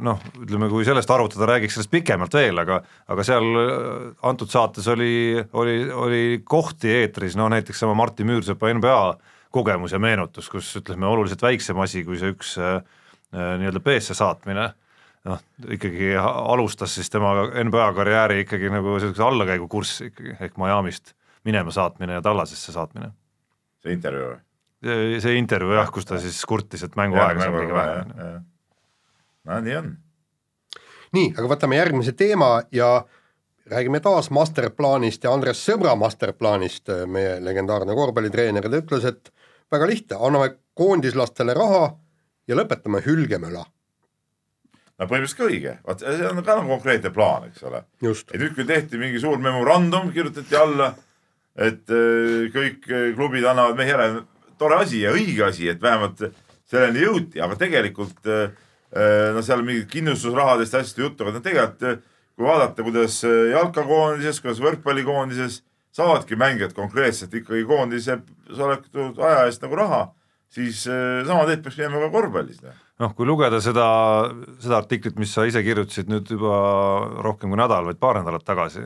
[0.03, 2.81] noh, ütleme, kui sellest arutada, räägiks sellest pikemalt veel, aga
[3.11, 5.13] aga seal äh, antud saates oli,
[5.57, 9.03] oli, oli kohti eetris, no näiteks sama Martti Müürsepa NBA
[9.51, 12.81] kogemus ja meenutus, kus ütleme, oluliselt väiksem asi kui see üks äh,
[13.31, 14.69] äh nii-öelda B-sse saatmine,
[15.27, 15.41] noh,
[15.77, 17.33] ikkagi alustas siis tema
[17.63, 23.11] NBA karjääri ikkagi nagu niisuguse allakäigukurssi ikkagi, ehk Miami'st minema saatmine ja Tallasesse saatmine.
[23.83, 24.39] see intervjuu või?
[25.21, 28.29] see intervjuu jah, kus ta siis kurtis, et mänguaega saab liiga vähe.
[29.49, 29.91] no nii on.
[31.17, 32.93] nii, aga võtame järgmise teema ja
[33.71, 39.31] räägime taas masterplaanist ja Andres Sõbra masterplaanist, meie legendaarne korvpallitreener, ta ütles, et
[39.71, 41.85] väga lihtne, anname koondislastele raha
[42.47, 43.63] ja lõpetame hülgemöla.
[45.01, 47.83] no põhimõtteliselt ka õige, vaat see on ka nagu konkreetne plaan, eks ole.
[48.03, 50.91] ja nüüd, kui tehti mingi suur memorandum, kirjutati alla,
[51.55, 54.11] et äh, kõik äh, klubid annavad mehi ära,
[54.61, 56.21] tore asi ja õige asi, et vähemalt
[56.69, 58.53] selleni jõuti, aga tegelikult äh,
[59.35, 64.59] no seal mingid kindlustusrahadest ja asjadest juttu, aga no tegelikult kui vaadata, kuidas jalkakoondises, kuidas
[64.63, 65.61] võrkpallikoondises
[65.95, 68.21] saavadki mängijad konkreetselt ikkagi koondise
[68.55, 70.01] soletud aja eest nagu raha,
[70.51, 72.61] siis äh, sama teed peaks minema ka korvpallis.
[73.01, 73.87] noh, kui lugeda seda,
[74.61, 76.61] seda artiklit, mis sa ise kirjutasid nüüd juba
[77.25, 78.85] rohkem kui nädal, vaid paar nädalat tagasi,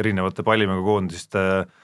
[0.00, 1.78] erinevate pallimängukoondiste äh,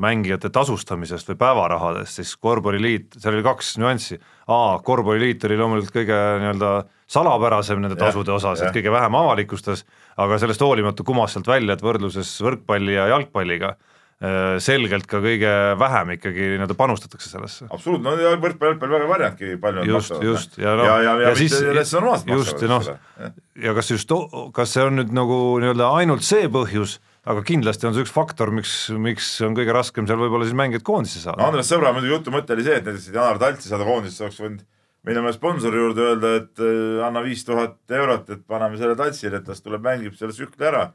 [0.00, 4.18] mängijate tasustamisest või päevarahadest, siis korvpalliliit, seal oli kaks nüanssi,
[4.50, 6.70] A korvpalliliit oli loomulikult kõige nii-öelda
[7.08, 8.68] salapärasem nende tasude osas, jah.
[8.68, 9.84] et kõige vähem avalikustas,
[10.20, 15.54] aga sellest hoolimata kumas sealt välja, et võrdluses võrkpalli ja jalgpalliga äh, selgelt ka kõige
[15.80, 17.68] vähem ikkagi nii-öelda panustatakse sellesse.
[17.70, 20.28] absoluutselt, no ja võrkpall, võrkpall väga varjanudki, palju Just, maksavad.
[20.28, 23.40] just, ja ja noh, ja, ja, ja ja siis- täitsa normaalselt just, ja noh, maksavad,
[23.68, 24.14] ja kas just,
[24.52, 28.52] kas see on nüüd nagu nii-öelda ainult see põhjus, aga kindlasti on see üks faktor,
[28.54, 31.46] miks, miks on kõige raskem seal võib-olla siis mängijad koondisse saada.
[31.46, 34.64] Andres Sõbra muidugi jutu mõte oli see, et näiteks Janar Taltsi saada koondisesse oleks võinud
[35.04, 39.48] mõne sponsori juurde öelda, et äh, anna viis tuhat eurot, et paneme selle Taltsile, et
[39.48, 40.90] las tuleb, mängib selle tsükli ära.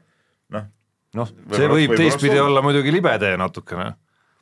[0.50, 0.70] noh,
[1.18, 3.92] noh, see võib võib-olla teistpidi olla muidugi libe tee natukene,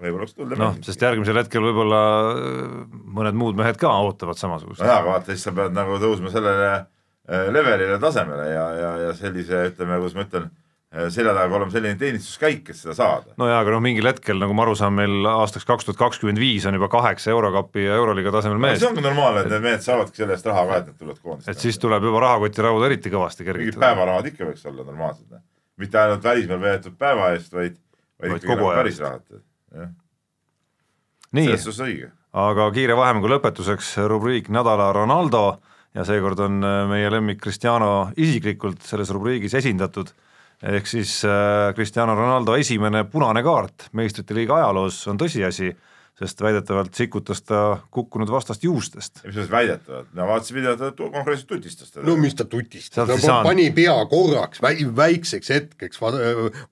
[0.00, 2.86] võib-olla oleks tulnud noh, sest järgmisel hetkel võib-olla äh,
[3.18, 4.80] mõned muud mehed ka ootavad samasugust.
[4.80, 8.94] No jaa, aga vaata, siis sa pead nagu tõusma sellele äh, levelile, tasemele ja, ja,
[9.04, 10.48] ja sellise, ütleme, kuidas ma ütlen,
[10.88, 13.34] selja taga olema selline teenistuskäik, et seda saada.
[13.36, 16.40] no jaa, aga noh, mingil hetkel nagu ma aru saan, meil aastaks kaks tuhat kakskümmend
[16.40, 19.84] viis on juba kaheksa eurokapi ja euroliiga tasemel meest see, ongi normaalne, et need mehed
[19.84, 21.52] saavadki selle eest raha ka, et nad tulevad koondisse.
[21.52, 23.82] et siis tuleb juba rahakotiraud eriti kõvasti mingid kergitada.
[23.84, 25.42] päevarahad ikka võiks olla normaalsed.
[25.84, 27.76] mitte ainult välismaal veetud päeva eest, vaid,
[28.22, 29.42] vaid ikkagi kogu nagu päris rahad.
[29.76, 29.90] jah,
[31.36, 32.08] nii selles, suhtes õige.
[32.32, 35.58] aga kiire vahemängu lõpetuseks rubriik Nädala Ronaldo
[35.92, 40.08] ja seekord on meie lemmik Cristiano isiklikult selles rubriigis esindatud,
[40.62, 45.70] ehk siis äh, Cristiano Ronaldo esimene punane kaart meistrite liiga ajaloos on tõsiasi,
[46.18, 47.60] sest väidetavalt sikutas ta
[47.94, 49.22] kukkunud vastast juustest.
[49.24, 52.16] mis selles väidetavalt, no vaatasin videot, ta konkreetselt tutistas teda no.
[52.18, 53.46] mis ta tutistas ei, saanud.
[53.46, 56.16] pani pea korraks väi, väikseks hetkeks va-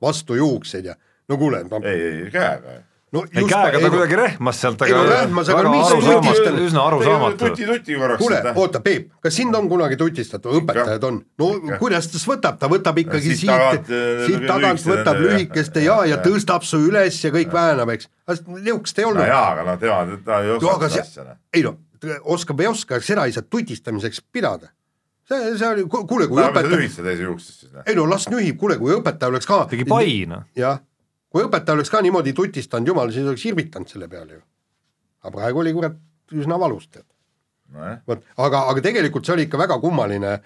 [0.03, 2.81] vastu juukseid ja no kuule no, ei, ei käega.
[3.15, 6.59] No ei käega ta kuidagi rehmas sealt, aga no rehmas, aga mis tutistab?
[6.65, 7.51] üsna arusaamatu.
[8.19, 11.79] kuule, oota, Peep, kas sind on kunagi tutistatud, õpetajad on, no Ikka.
[11.83, 13.93] kuidas ta siis võtab, ta võtab ikkagi siit siit,
[14.27, 18.11] siit, äh, tagant lühikeste võtab lühikeste ja, ja tõstab su üles ja kõik väänab, eks.
[18.33, 19.29] niisugust ei no olnud.
[19.31, 21.29] jaa, aga no tema, ta ei no aga seda asja.
[21.29, 21.77] noh., ei no,
[22.35, 24.73] oskab ei oska, seda ei saa tutistamiseks pidada.
[25.31, 27.71] see, see oli, kuule, kui no õpetaja, lühid seda teise juuksest siis.
[27.71, 27.87] noh.
[27.87, 30.43] ei no las nühib, kuule, kui õpetaja oleks ka tegi pai noh.
[30.59, 30.83] jah,
[31.37, 34.43] kui õpetaja oleks ka niimoodi tutistanud, jumal, siis oleks irvitanud selle peale ju.
[35.27, 35.99] aga praegu oli kurat
[36.33, 37.05] üsna valus tead.
[37.75, 40.37] nojah, vot, aga, aga tegelikult see oli ikka väga kummaline,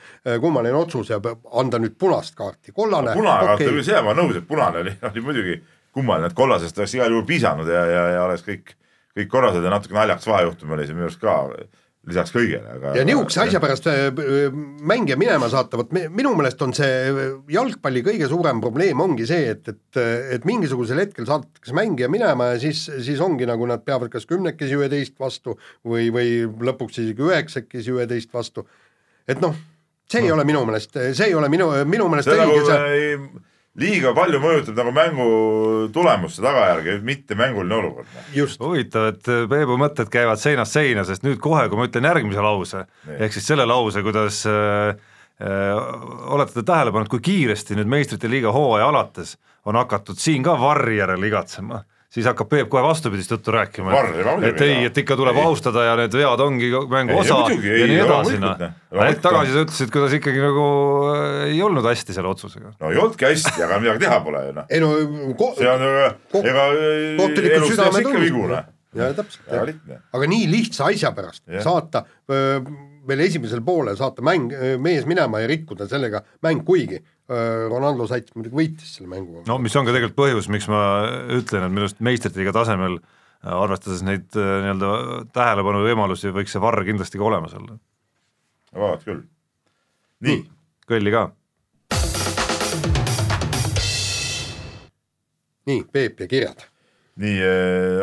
[0.41, 1.21] kummaline otsus ja
[1.63, 3.15] anda nüüd punast kaarti, kollane.
[3.15, 5.61] punane kaart oli küll see, ma nõus, et punane oli, oli muidugi
[5.95, 8.75] kummaline, et kollasest oleks igal juhul pisanud ja, ja, ja oleks kõik,
[9.19, 11.37] kõik korrased ja natuke naljakas vahejuhtum oli see minu arust ka
[12.11, 12.93] lisaks kõigele, aga.
[12.99, 14.11] ja nihukese asja pärast äh,
[14.91, 17.15] mängija minema saata, vot mi- minu meelest on see
[17.55, 20.01] jalgpalli kõige suurem probleem ongi see, et, et,
[20.37, 24.79] et mingisugusel hetkel saadetakse mängija minema ja siis, siis ongi nagu nad peavad kas kümnekesi
[24.79, 28.67] üheteist vastu või, või lõpuks isegi üheksakesi üheteist vastu.
[29.31, 29.55] et noh,
[30.11, 32.99] see ei ole minu meelest, see ei ole minu, minu meelest see nagu õige see
[32.99, 33.47] ei,
[33.79, 35.27] liiga palju mõjutab nagu mängu
[35.95, 38.17] tulemuste tagajärgi, mitte mänguline olukord.
[38.59, 42.85] huvitav, et Peebu mõtted käivad seinast seina, sest nüüd kohe, kui ma ütlen järgmise lause
[43.19, 44.97] ehk siis selle lause, kuidas äh,
[45.39, 45.79] äh,
[46.35, 50.57] olete te tähele pannud, kui kiiresti nüüd meistrite liiga hooaja alates on hakatud siin ka
[50.59, 53.93] varri järele igatsema, siis hakkab Peep kohe vastupidist juttu rääkima,
[54.49, 55.45] et ei, et ikka tuleb Ei.
[55.47, 58.65] austada ja need vead ongi mängu Ei, osa muidugi, ja ei, nii edasi, noh
[59.05, 60.67] hetk tagasi sa ütlesid, kuidas ikkagi nagu
[61.13, 62.75] äh, ei olnud hästi selle otsusega.
[62.81, 64.67] no ei olnudki hästi, aga midagi teha pole ju noh.
[64.71, 64.91] ei no
[65.39, 66.67] ko- see on ju, Ko- ega
[67.23, 68.69] kohtunikud elus tehakse ikka vigu noh.
[68.99, 71.63] ja täpselt, aga nii lihtsa asja pärast Jah.
[71.63, 72.59] saata öö,
[73.07, 74.51] veel esimesel poolel saata mäng,
[74.83, 76.99] mees minema ja rikkuda sellega mäng, kuigi
[77.71, 79.45] Ronaldo Sats muidugi võitis selle mängu.
[79.47, 80.81] no mis on ka tegelikult põhjus, miks ma
[81.37, 86.57] ütlen, et minu arust meistrite liiga tasemel äh, arvestades neid äh, nii-öelda tähelepanu võimalusi, võiks
[86.57, 87.79] see varr kindlasti ka olemas olla.
[88.75, 89.23] vaat küll.
[90.27, 90.43] nii,
[90.91, 91.29] kõlli ka.
[95.71, 96.67] nii, Peep ja kirjad.
[97.21, 97.41] nii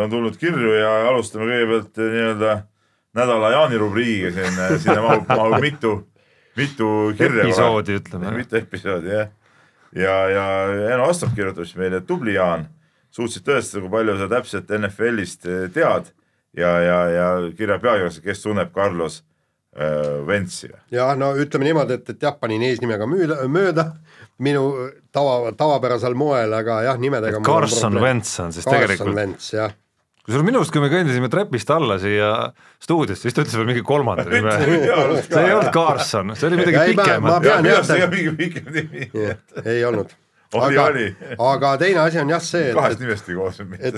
[0.04, 2.58] on tulnud kirju ja alustame kõigepealt nii-öelda
[3.18, 5.94] nädala Jaani rubriigiga siin, sinna mahub, mahub mitu,
[6.58, 7.46] mitu kirja.
[7.46, 8.34] Episoodi, ütleme.
[8.38, 9.30] mitu episoodi jah.
[9.96, 10.46] ja, ja
[10.93, 12.67] Eno Astrop kirjutas meile, tubli Jaan,
[13.13, 16.12] suutsid tõestada, kui palju sa täpselt NFL-ist eh, tead
[16.58, 19.22] ja, ja, ja kirja pealkirjas, kes tunneb Carlos
[19.78, 20.70] äh, Ventsi.
[20.91, 23.91] jah, no ütleme niimoodi, et, et jah, panin eesnimega müüda, mööda
[24.43, 24.70] minu
[25.13, 27.41] tava, tavapärasel moel, aga jah, nimedega.
[27.46, 29.74] Carson Wentz on siis Carson tegelikult, Wentz, jah.
[30.28, 32.30] Kusjuures minu arust, kui me kõndisime trepist alla siia
[32.84, 34.58] stuudiosse, siis ta ütles veel mingi kolmanda nime.
[35.24, 37.48] see ei olnud Carson, see oli midagi Ei, ma- pikemat
[39.66, 40.12] ei olnud.
[40.56, 43.58] Oli, aga aga teine asi on jah see, kahest et, nimestki koos.
[43.80, 43.98] et,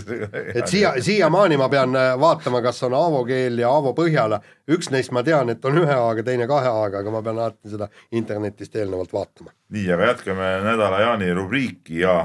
[0.56, 4.40] et siia, siiamaani ma pean äh, vaatama, kas on Aavo keel ja Aavo Põhjala,
[4.72, 7.70] üks neist ma tean, et on ühe A-ga, teine kahe A-ga, aga ma pean alati
[7.70, 7.86] seda
[8.18, 9.54] internetist eelnevalt vaatama.
[9.78, 12.18] nii, aga jätkame nädala Jaani rubriiki ja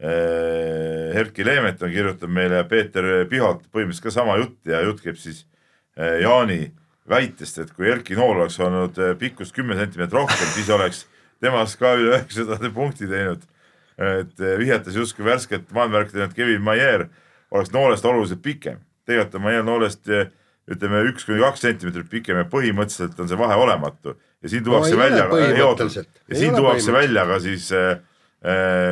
[0.00, 5.42] Erki Leemeton kirjutab meile Peeter Pihalt põhimõtteliselt ka sama jutt ja jutt käib siis
[5.98, 6.70] äh, Jaani
[7.10, 11.04] väitest, et kui Erki Nool oleks olnud äh, pikkust kümme sentimeetrit rohkem, siis oleks
[11.42, 13.44] temast ka üle üheksasada punkti teinud.
[14.00, 17.08] et äh, vihjates justkui värskelt maailmamärki teinud Kevin Maier
[17.50, 18.78] oleks noolest oluliselt pikem.
[19.04, 20.30] tegelikult on Maier noolest äh,
[20.70, 24.94] ütleme üks kuni kaks sentimeetrit pikem ja põhimõtteliselt on see vahe olematu ja siin tuuakse
[24.94, 27.98] ole välja ja siin tuuakse välja ka siis äh, äh,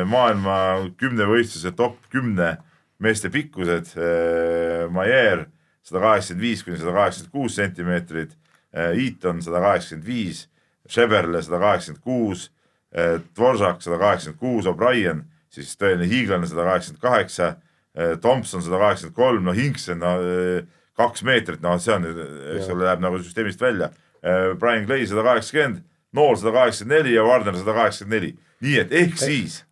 [0.05, 0.55] maailma
[0.99, 2.57] kümnevõistluse top kümne
[3.01, 4.85] meeste pikkused äh,.
[4.93, 5.47] Maier
[5.81, 8.35] sada kaheksakümmend viis kuni sada kaheksakümmend kuus sentimeetrit
[8.75, 10.43] äh,, Eaton sada kaheksakümmend viis,
[10.89, 12.49] Šeberle sada kaheksakümmend kuus,
[13.37, 17.49] Dvoržak sada kaheksakümmend kuus, O'Brien siis tõeline hiiglane sada kaheksakümmend kaheksa,
[18.21, 20.63] Thompson sada kaheksakümmend kolm, no Hinksen no äh,
[20.97, 22.05] kaks meetrit, noh, see on,
[22.57, 23.89] eks ole, läheb nagu süsteemist välja.
[24.59, 28.33] Brian Clay sada kaheksakümmend, Nool sada kaheksakümmend neli ja Warner sada kaheksakümmend neli,
[28.65, 29.63] nii et ehk siis,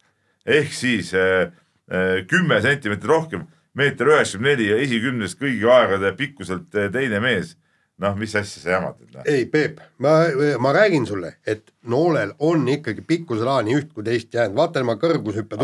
[0.45, 1.47] ehk siis äh,
[1.91, 3.45] äh, kümme sentimeetrit rohkem,
[3.77, 7.55] meeter üheksakümmend neli ja esikümnest kõigi aegade pikkuselt äh, teine mees.
[7.97, 9.23] noh, mis asja sa jamad nüüd noh.
[9.25, 10.19] ei, Peep, ma,
[10.61, 14.99] ma räägin sulle, et noolel on ikkagi pikkusela nii üht kui teist jäänud, vaata tema
[15.01, 15.57] kõrgushüppe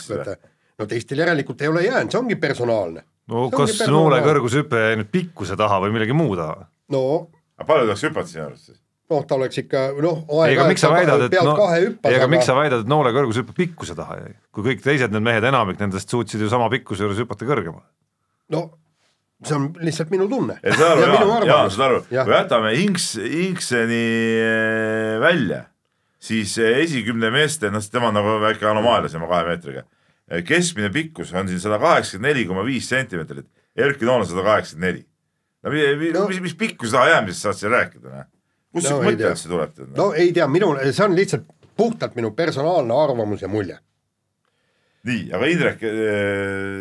[0.00, 0.38] seda?
[0.78, 3.04] no teistel järelikult ei ole jäänud, see ongi personaalne.
[3.28, 6.64] no kas noole kõrgushüpe jäi nüüd pikkuse taha või millegi muu taha?
[6.94, 7.04] no
[7.58, 8.80] aga palju ta oleks hüpanud sinu arust siis?
[9.10, 12.16] noh, ta oleks ikka noh, ei, aga miks sa väidad, et pealt no, kahe hüppas,
[12.18, 14.18] aga miks sa väidad, et noole kõrgushüpe pikkuse taha
[14.52, 17.86] kui kõik teised need mehed, enamik nendest suutsid ju sama pikkuse juures hüpata kõrgemale.
[18.52, 18.66] no
[19.44, 20.58] see on lihtsalt minu tunne.
[20.64, 24.04] saad aru, Jaan, Jaan, saad aru, kui jätame Inks, Inkseni
[24.42, 25.60] äh, välja,
[26.18, 29.84] siis äh, esikümne meeste, noh, tema on nagu väike anomaalia selle kahe meetriga.
[30.44, 33.46] keskmine pikkus on siin sada kaheksakümmend neli koma viis sentimeetrit,
[33.78, 35.06] Erki Nool on sada kaheksakümmend neli.
[35.62, 36.26] no mi- mi- No.
[36.28, 38.26] mis, mis pikkuse taha jäämisest saad sa rääkida, noh?
[38.72, 39.30] Kust No see ei mõte tea.
[39.34, 41.46] üldse tuleb no ei tea, minul, see on lihtsalt
[41.78, 43.78] puhtalt minu personaalne arvamus ja mulje.
[45.08, 45.82] nii, aga Indrek,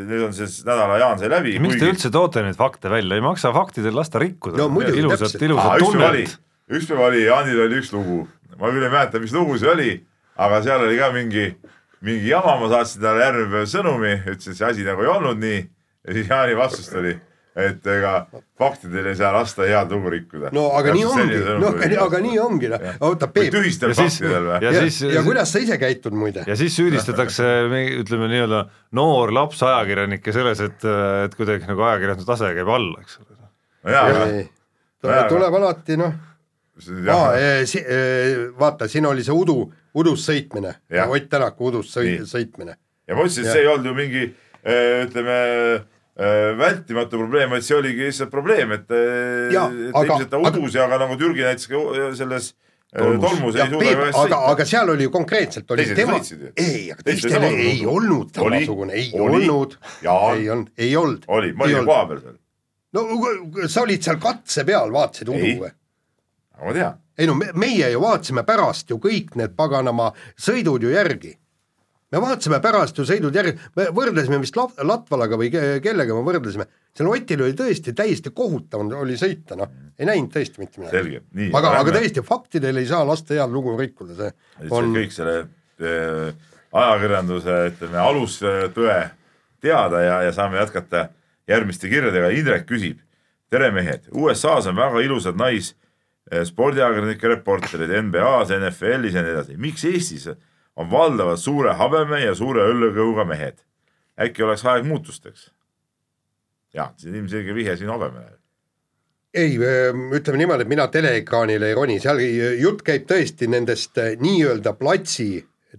[0.10, 1.54] nüüd on siis nädala Jaan sai läbi.
[1.64, 5.38] miks te üldse toote neid fakte välja, ei maksa faktidel lasta rikkuda No muidugi, ilusat,
[5.42, 6.34] ilusat tunnet.,
[6.68, 8.26] üks päev oli, Jaanil oli üks lugu,
[8.58, 9.92] ma küll ei mäleta, mis lugu see oli,
[10.36, 11.46] aga seal oli ka mingi,
[12.04, 15.40] mingi jama, ma saatsin talle järgmine päev sõnumi, ütlesin, et see asi nagu ei olnud
[15.46, 17.14] nii ja siis Jaani vastus tuli,
[17.58, 18.12] et ega
[18.60, 20.52] faktidel ei saa lasta head lugu rikkuda.
[20.54, 24.20] no aga nii ongi, no aga, aga nii ongi, noh, oota Peep, tühistel Ja siis-
[24.20, 24.60] faktidel või?
[24.62, 26.44] ja ja, siis- ja kuidas sa ise käitud muide?
[26.48, 27.48] ja siis süüdistatakse,
[28.04, 28.62] ütleme nii-öelda
[29.00, 30.86] noor laps ajakirjanikke selles, et,
[31.26, 34.48] et kuidagi nagu ajakirjanduse tase käib alla, eks ole.
[35.08, 36.14] aga tuleb alati noh,
[37.10, 37.34] jah,
[38.60, 39.64] vaata, siin oli see udu,
[39.98, 42.26] udus sõitmine Jah., Ott Tänaku udus sõi, Nii.
[42.30, 42.76] sõitmine.
[43.08, 44.26] ja ma ütlesin, et see ei olnud ju mingi
[45.08, 45.38] ütleme
[46.58, 50.74] vältimatu probleem, vaid see oligi lihtsalt probleem, et, eh, Jaa, et aga- ilmselt ta udus
[50.74, 52.54] ja aga nagu Türgi näiteks ka selles
[52.98, 53.30] Tolmus.
[53.30, 56.20] tolmus ja ei suuda Peep ka, aga, aga seal oli ju konkreetselt oli Teised tema
[56.56, 57.96] ei, aga Teistel ei, lugu.
[57.98, 58.56] olnud Oli.
[58.66, 59.50] samasugune, ei Oli.
[59.50, 61.26] olnud, ei olnud, ei olnud.
[61.28, 62.38] oli, ma olin koha peal seal,
[62.94, 65.72] no sa olid seal katse peal, vaatasid udu või?
[66.56, 66.96] aga ma tean.
[67.20, 71.36] ei no me, meie ju vaatasime pärast ju kõik need paganama sõidud ju järgi.
[72.12, 76.24] Me vaatasime pärast ju sõidud järgi, me võrdlesime vist Lat- Latvalaga või ke- kellega me
[76.24, 79.68] võrdlesime, seal Otil oli tõesti täiesti kohutav oli sõita, noh,
[80.00, 81.20] ei näinud tõesti mitte midagi.
[81.54, 85.36] aga, aga tõesti, faktidel ei saa lasta head lugu rikkuda, see on on, kõik selle
[85.80, 86.32] eh,
[86.74, 89.02] ajakirjanduse, ütleme alustõe
[89.62, 91.10] teada ja, ja saame jätkata
[91.48, 92.32] järgmiste kirjadega.
[92.36, 93.00] Indrek küsib.
[93.50, 95.74] tere mehed, USA-s on väga ilusad nais
[96.32, 99.58] eh, spordiajakirjanike reporterid NBA-s, NFL-is ja nii edasi.
[99.58, 100.28] miks Eestis
[100.78, 103.64] on valdavalt suure habeme ja suure õllekõuga mehed?
[104.18, 105.52] äkki oleks aeg muutusteks?
[106.74, 108.38] jah, see on ilmselge vihje siin habemele.
[109.38, 112.22] ei, ütleme niimoodi, et mina teleekraanile ei roni, seal
[112.62, 115.30] jutt käib tõesti nendest eh, nii-öelda platsi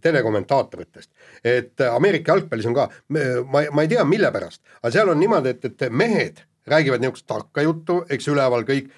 [0.02, 1.10] telekommentaatoritest.
[1.42, 5.20] et eh, Ameerika jalgpallis on ka, ma, ma ei tea, mille pärast, aga seal on
[5.22, 8.90] niimoodi, et, et mehed räägivad niisugust tarka juttu, eks üleval kõik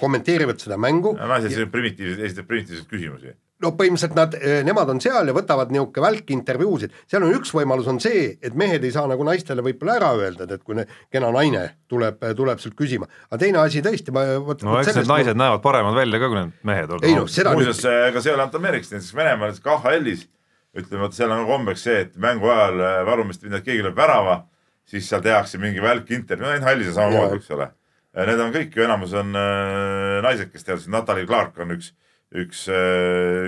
[0.00, 1.12] kommenteerivad seda mängu.
[1.14, 3.34] naised, sellised primitiivsed, esitavad primitiivseid küsimusi.
[3.62, 4.34] No põhimõtteliselt nad,
[4.66, 8.56] nemad on seal ja võtavad niisugune välk intervjuusid, seal on üks võimalus on see, et
[8.58, 12.60] mehed ei saa nagu naistele võib-olla ära öelda, et kui ne- kena naine tuleb, tuleb
[12.60, 16.20] sult küsima, aga teine asi tõesti, ma vot no eks need naised näevad paremad välja
[16.20, 17.06] ka, kui need mehed on.
[17.06, 20.26] ei noh, seda muuseas nüüd,, ega see ei ole ainult Ameerikas, näiteks Venemaal KHL-is
[20.74, 24.40] ütleme, vot seal on kombeks see, et mängu ajal varumist keegi lööb värava,
[24.88, 27.70] siis seal tehakse mingi välk intervjuu, no NHL-is on samamoodi, eks ole.
[28.14, 31.90] Need on kõik ju enamus on äh, naised, kes teevad, Natalja Clark on üks,
[32.34, 32.66] üks,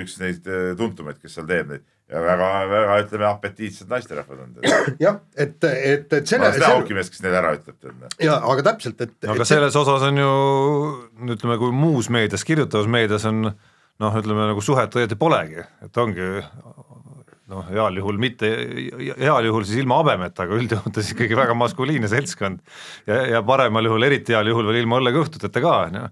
[0.03, 4.53] üks neid äh, tuntumaid, kes seal teeb neid ja väga-väga ütleme apetiitsed naisterahvad on.
[5.05, 8.05] jah, et, et, et selle, seda hookimeest, kes neid ära ütleb, tead.
[8.23, 10.31] ja aga täpselt, et aga et see- selles osas on ju
[11.35, 16.31] ütleme, kui muus meedias, kirjutavas meedias on noh, ütleme nagu suhet õieti polegi, et ongi
[17.51, 18.49] noh, heal juhul mitte,
[19.19, 22.63] heal juhul siis ilma habemeta, aga üldjuhul ta siis ikkagi väga maskuliinne seltskond
[23.07, 26.09] ja, ja paremal juhul, eriti heal juhul veel ilma õllekõhtudeta ka, on ju.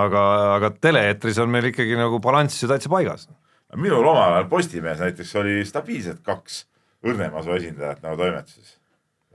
[0.00, 0.22] aga,
[0.56, 3.28] aga tele-eetris on meil ikkagi nagu balanss ju täitsa paigas.
[3.74, 6.64] minul omal ajal Postimehes näiteks oli stabiilselt kaks
[7.06, 8.78] õrnemasu esindajat nagu toimetuses.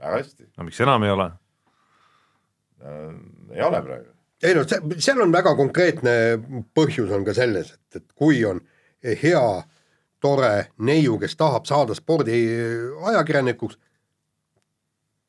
[0.00, 1.30] väga hästi, no miks enam ei ole?
[3.54, 4.10] ei ole praegu.
[4.42, 4.66] ei noh,
[4.98, 6.16] seal on väga konkreetne
[6.74, 8.60] põhjus on ka selles, et, et kui on
[9.02, 9.46] hea
[10.22, 13.78] tore neiu, kes tahab saada spordiajakirjanikuks,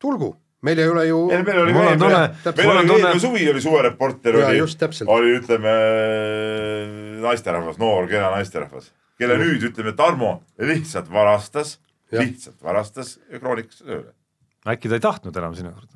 [0.02, 3.47] tulgu, meil ei ole ju ei, meil oli on tunne- meil oli tunne- eelmine suvi
[3.51, 5.74] oli suvereporter oli just täpselt., oli ütleme
[7.24, 11.78] naisterahvas, noor kena naisterahvas, kelle nüüd ütleme, Tarmo lihtsalt varastas,
[12.14, 14.11] lihtsalt varastas ja kroonikasse tööle.
[14.68, 15.89] äkki ta ei tahtnud enam sinekord?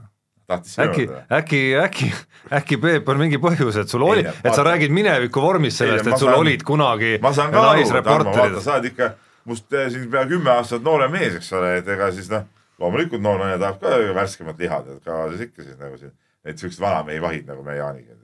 [0.47, 1.03] tahtis äkki,
[1.35, 2.07] äkki, äkki,
[2.55, 6.15] äkki Peep on mingi põhjus, et sul oli, et sa räägid mineviku vormis sellest, et
[6.19, 8.61] sul saan- olid kunagi naisreporterid.
[8.63, 9.09] sa oled ikka
[9.47, 12.45] must eh, siin pea kümme aastat noorem mees, eks ole, et ega siis noh,
[12.81, 16.13] loomulikult noor naine tahab ka värskemat liha, tead ka siis ikka siis nagu siin,
[16.45, 18.15] et siuksed vanamehi vahid nagu meie Jaaniga.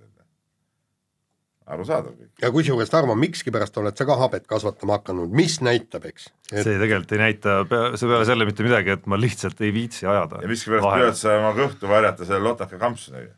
[1.63, 2.31] arusaadav kõik.
[2.43, 6.75] ja kusjuures Tarmo, mikskipärast oled sa ka habet kasvatama hakanud, mis näitab, eks, et see
[6.75, 7.61] tegelikult ei näita
[7.95, 10.41] see peale selle mitte midagi, et ma lihtsalt ei viitsi ajada.
[10.43, 13.31] ja miskipärast püüad sa oma kõhtu varjata selle lotaka kampsuniga.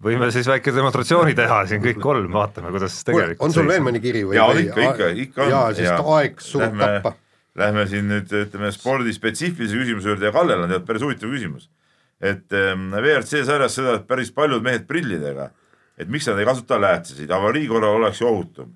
[0.00, 4.00] võime siis väike demonstratsiooni teha siin kõik kolm, vaatame, kuidas tegelikult on sul veel mõni
[4.00, 4.40] kiri või?
[4.40, 5.52] ja on ikka, ikka, ikka on.
[5.52, 7.18] jaa, sest aeg surub tappa.
[7.58, 11.68] Lähme siin nüüd ütleme spordispetsiifilise küsimuse juurde ja Kallel on tead päris huvitav küsimus.
[12.20, 15.48] et ähm, WRC sarjas sõidavad päris paljud mehed prillidega,
[15.98, 18.74] et miks nad ei kasuta läätsesid, avarii korral oleks ju ohutum.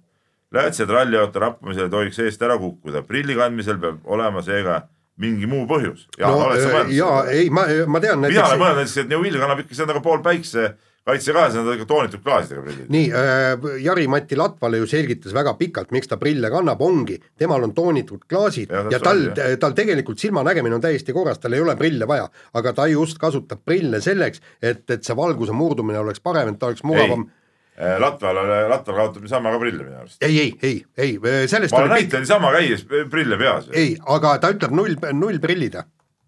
[0.52, 4.82] läätsed ralliauto rappumisel ei tohiks eest ära kukkuda, prilli kandmisel peab olema seega
[5.16, 6.08] mingi muu põhjus.
[6.18, 9.62] no äh, jaa, ei, ma, ma tean mina olen mõelnud näiteks, et New Will kannab
[9.62, 10.72] ikka seda nagu pool päikse
[11.04, 12.88] kaitse ka, see on ikka toonitud klaasidega prillid.
[12.92, 17.74] nii äh,, Jari-Mati Latvala ju selgitas väga pikalt, miks ta prille kannab, ongi, temal on
[17.76, 19.24] toonitud klaasid ja, ja tal
[19.60, 23.64] tal tegelikult silmanägemine on täiesti korras, tal ei ole prille vaja, aga ta just kasutab
[23.64, 27.28] prille selleks, et, et see valguse murdumine oleks parem, et ta oleks mugavam.
[27.74, 28.38] Latval,
[28.70, 30.20] Latval kaotab niisama ka prille minu arust.
[30.22, 33.66] ei, ei, ei, ei, sellest ma olen oli näinud ta niisama käies prille peas.
[33.74, 35.80] ei, aga ta ütleb null, null prillid,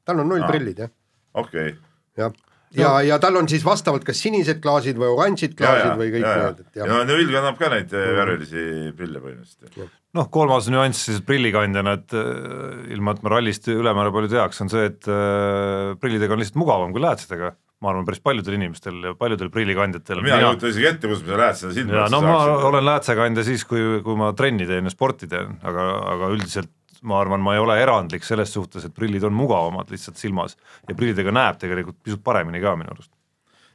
[0.05, 0.51] tal on null Aa.
[0.51, 0.91] prillid, jah,
[1.39, 1.79] okei okay..
[2.18, 2.35] jah.
[2.74, 6.62] ja, ja tal on siis vastavalt kas sinised klaasid või oranžid klaasid või kõik need,
[6.64, 6.90] et ja jah.
[6.90, 8.64] no Neville kannab ka neid eh, värvilisi
[8.96, 9.92] prille põhimõtteliselt.
[10.18, 14.72] noh, kolmas nüanss siis prillikandjana, et äh, ilma, et ma rallist ülemäära palju teaks, on
[14.72, 17.54] see, et äh, prillidega on lihtsalt mugavam kui läätsedega.
[17.84, 20.22] ma arvan, päris paljudel inimestel ja paljudel prillikandjatel.
[20.24, 22.38] mina ei kujuta isegi ette, kuidas ma lähed seda silma ja no ma
[22.70, 26.72] olen läätsekandja siis, kui, kui ma trenni teen ja sporti teen, aga, aga üldiselt
[27.03, 30.57] ma arvan, ma ei ole erandlik selles suhtes, et prillid on mugavamad lihtsalt silmas
[30.88, 33.12] ja prillidega näeb tegelikult pisut paremini ka minu arust.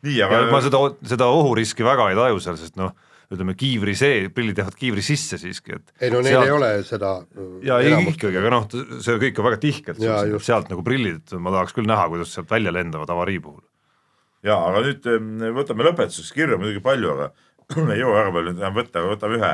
[0.01, 2.93] nii, ja aga ma seda, seda ohuriski väga ei taju seal, sest noh,
[3.31, 6.71] ütleme kiivri see, prillid jäävad kiivri sisse siiski, et ei no neil sealt- ei ole
[6.83, 7.11] seda.
[7.63, 8.65] ja ei ikkagi, aga noh,
[8.99, 12.51] see kõik on väga tihkelt sealt, sealt nagu prillid, ma tahaks küll näha, kuidas sealt
[12.51, 13.63] välja lendavad avarii puhul.
[14.43, 15.07] ja aga nüüd
[15.55, 17.31] võtame lõpetuseks kirju muidugi palju, aga
[17.93, 19.51] ei jõua väga palju nüüd enam võtta, aga võtame ühe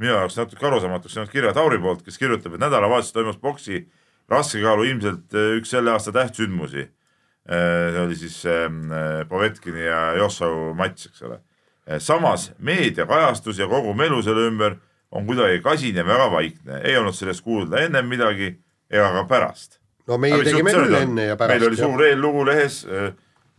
[0.00, 3.84] minu jaoks natuke arusaamatuks jäänud kirja Tauri poolt, kes kirjutab, et nädalavahetusel toimus boksi
[4.30, 6.88] raskekaalu ilmselt eh, üks selle aasta tähtsündmusi.
[7.50, 8.68] see oli siis eh,
[9.28, 11.40] Povetkini ja Jossau matš, eks ole.
[11.98, 14.76] samas meediakajastus ja kogu melu selle ümber
[15.10, 18.52] on kuidagi kasin ja väga vaikne, ei olnud sellest kuulda ennem midagi
[18.90, 19.80] ega ka pärast.
[20.06, 21.58] no meie tegime küll enne ja pärast.
[21.58, 22.84] meil oli suur eellugu lehes,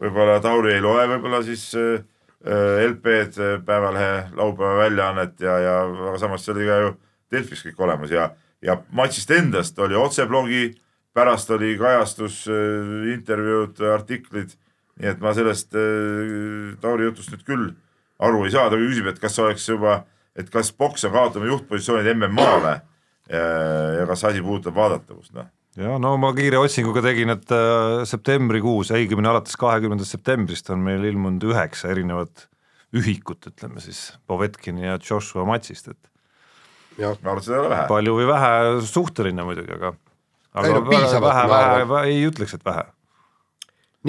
[0.02, 2.06] võib-olla Tauri ei loe võib-olla siis äh,
[2.46, 6.94] LP-d, äh, Päevalehe laupäeva väljaannet ja, ja aga samas see oli ka ju
[7.32, 8.32] Delfis kõik olemas ja,
[8.66, 10.74] ja matšist endast oli otseblogi,
[11.16, 12.44] pärast oli kajastus,
[13.14, 14.52] intervjuud, artiklid,
[15.00, 17.70] nii et ma sellest äh, Tauri jutust nüüd küll
[18.22, 20.02] aru ei saa, ta küsib, et kas oleks juba,
[20.36, 22.76] et kas boks on kaotanud juhtpositsioonid MM-ale
[23.30, 23.48] ja,
[24.02, 28.91] ja kas asi puudutab vaadatavust, noh ja no ma kiire otsinguga tegin, et äh, septembrikuus,
[28.95, 32.47] õigemini alates kahekümnendast septembrist on meil ilmunud üheksa erinevat
[32.97, 36.09] ühikut, ütleme siis, Povetkini ja Joshua matšist, et
[36.99, 37.86] jah, ma arvan, et seda ei ole vähe.
[37.91, 38.55] palju või vähe,
[38.89, 39.93] suhteline muidugi, aga
[40.51, 42.84] Ei aga no piisavalt, vähe, vähe, vähe, ei ütleks, et vähe.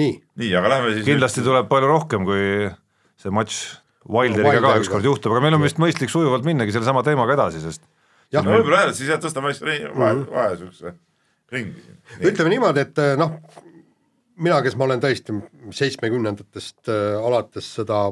[0.01, 2.43] nii, nii, aga lähme siis kindlasti tuleb palju rohkem, kui
[3.23, 3.61] see matš
[4.03, 4.83] Wilderiga ka Wilderiga.
[4.83, 7.87] ükskord juhtub, aga meil on vist mõistlik sujuvalt minnagi sellesama teemaga edasi, sest
[8.35, 9.63] jah, no võib-olla jah, siis jah, tõstame asja
[9.95, 10.91] vahe, vahe siukse
[11.53, 11.83] ringi.
[12.19, 13.37] ütleme niimoodi, et eh, noh,
[14.35, 15.35] mina, kes ma olen tõesti
[15.77, 18.05] seitsmekümnendatest äh, alates seda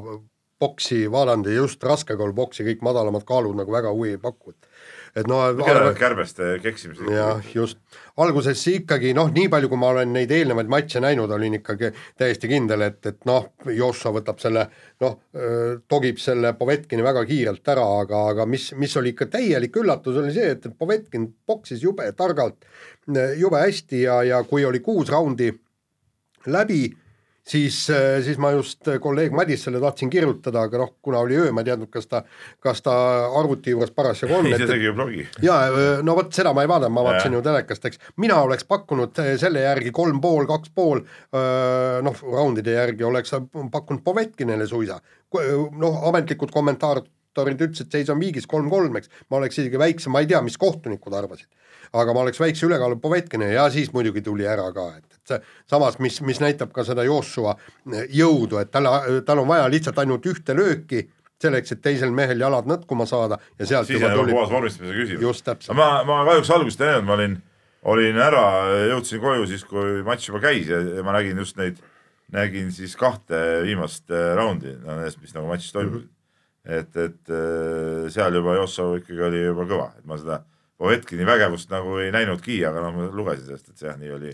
[0.62, 4.68] boksi vaadanud ja just raskekaaluboksi kõik madalamad kaalud nagu väga huvi ei paku, et
[5.16, 7.12] et no kellele kärbeste keksimisega.
[7.12, 7.78] jah, just,
[8.22, 12.48] alguses ikkagi noh, nii palju, kui ma olen neid eelnevaid matše näinud, olin ikkagi täiesti
[12.50, 14.66] kindel, et, et noh, Joshua võtab selle
[15.04, 15.18] noh,
[15.88, 20.32] togib selle Povetkini väga kiirelt ära, aga, aga mis, mis oli ikka täielik üllatus, oli
[20.34, 22.64] see, et Povetkin boksis jube targalt,
[23.38, 25.52] jube hästi ja, ja kui oli kuus raundi
[26.46, 26.86] läbi,
[27.48, 27.78] siis,
[28.24, 31.90] siis ma just kolleeg Madissele tahtsin kirjutada, aga noh, kuna oli öö, ma ei teadnud,
[31.92, 32.22] kas ta,
[32.62, 32.94] kas ta
[33.38, 34.50] arvuti juures parasjagu on.
[34.50, 35.26] ei, see tegi ju blogi.
[35.42, 35.56] ja
[36.06, 39.32] no vot seda ma ei vaadanud, ma vaatasin ju telekast, eks mina oleks pakkunud eh,
[39.40, 41.02] selle järgi kolm pool, kaks pool,
[42.06, 43.34] noh, raundide järgi oleks
[43.72, 45.00] pakkunud Povetkinile suisa.
[45.32, 50.30] noh, ametlikud kommentaatorid ütlesid, seis on viigis kolm-kolm, eks, ma oleks isegi väiksem, ma ei
[50.30, 51.48] tea, mis kohtunikud arvasid.
[51.92, 55.11] aga ma oleks väikse ülekaalu Povetkini ja siis muidugi tuli ära ka, et,
[55.70, 57.54] samas, mis, mis näitab ka seda Joshua
[58.10, 58.88] jõudu, et tal,
[59.26, 61.06] tal on vaja lihtsalt ainult ühte lööki
[61.42, 65.24] selleks, et teisel mehel jalad nõtkuma saada ja sealt siis juba puhas vormistamise küsimus.
[65.26, 65.76] just täpselt.
[65.78, 67.36] ma, ma kahjuks algust ei näinud, ma olin,
[67.94, 68.44] olin ära,
[68.92, 71.80] jõudsin koju siis, kui matš juba käis ja, ja ma nägin just neid,
[72.32, 76.08] nägin siis kahte viimast äh, raundi, no mis nagu matšis toimusid.
[76.64, 80.42] et, et äh, seal juba Jossov ikkagi oli juba kõva, et ma seda
[80.82, 84.32] Povetkini vägevust nagu ei näinudki, aga noh, ma lugesin sellest, et see jah, nii oli,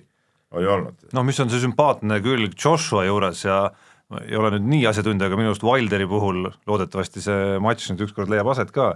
[0.57, 1.09] oli olnud.
[1.13, 3.61] noh, mis on see sümpaatne külg Joshua juures ja
[4.09, 8.07] ma ei ole nüüd nii asjatundja, aga minu arust Wilderi puhul loodetavasti see matš nüüd
[8.07, 8.95] ükskord leiab aset ka,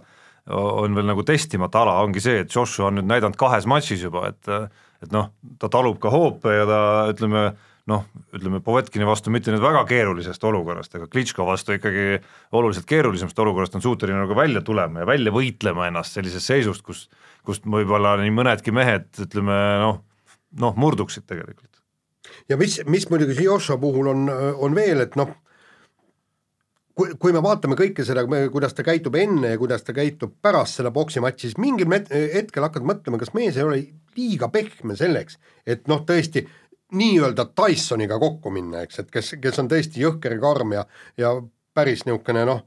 [0.53, 4.31] on veel nagu testimata ala, ongi see, et Joshua on nüüd näidanud kahes matšis juba,
[4.33, 4.57] et
[5.03, 6.81] et noh, ta talub ka hoope ja ta
[7.11, 7.49] ütleme
[7.91, 12.21] noh, ütleme Povetkini vastu mitte nüüd väga keerulisest olukorrast, aga Klitško vastu ikkagi
[12.55, 17.09] oluliselt keerulisemast olukorrast on suuteline nagu välja tulema ja välja võitlema ennast sellisest seisust, kus
[17.43, 19.99] kust võib-olla nii mõnedki mehed ütleme noh,
[20.61, 21.81] noh murduksid tegelikult.
[22.49, 25.33] ja mis, mis muidugi Joshua puhul on, on veel, et noh,
[26.95, 30.81] kui, kui me vaatame kõike seda, kuidas ta käitub enne ja kuidas ta käitub pärast
[30.81, 33.81] seda poksimatši, siis mingil hetkel hakkad mõtlema, kas mees ei ole
[34.17, 36.45] liiga pehme selleks, et noh, tõesti
[36.93, 40.85] nii-öelda Tysoniga kokku minna, eks, et kes, kes on tõesti jõhker karm ja,
[41.21, 41.33] ja
[41.75, 42.67] päris niisugune noh,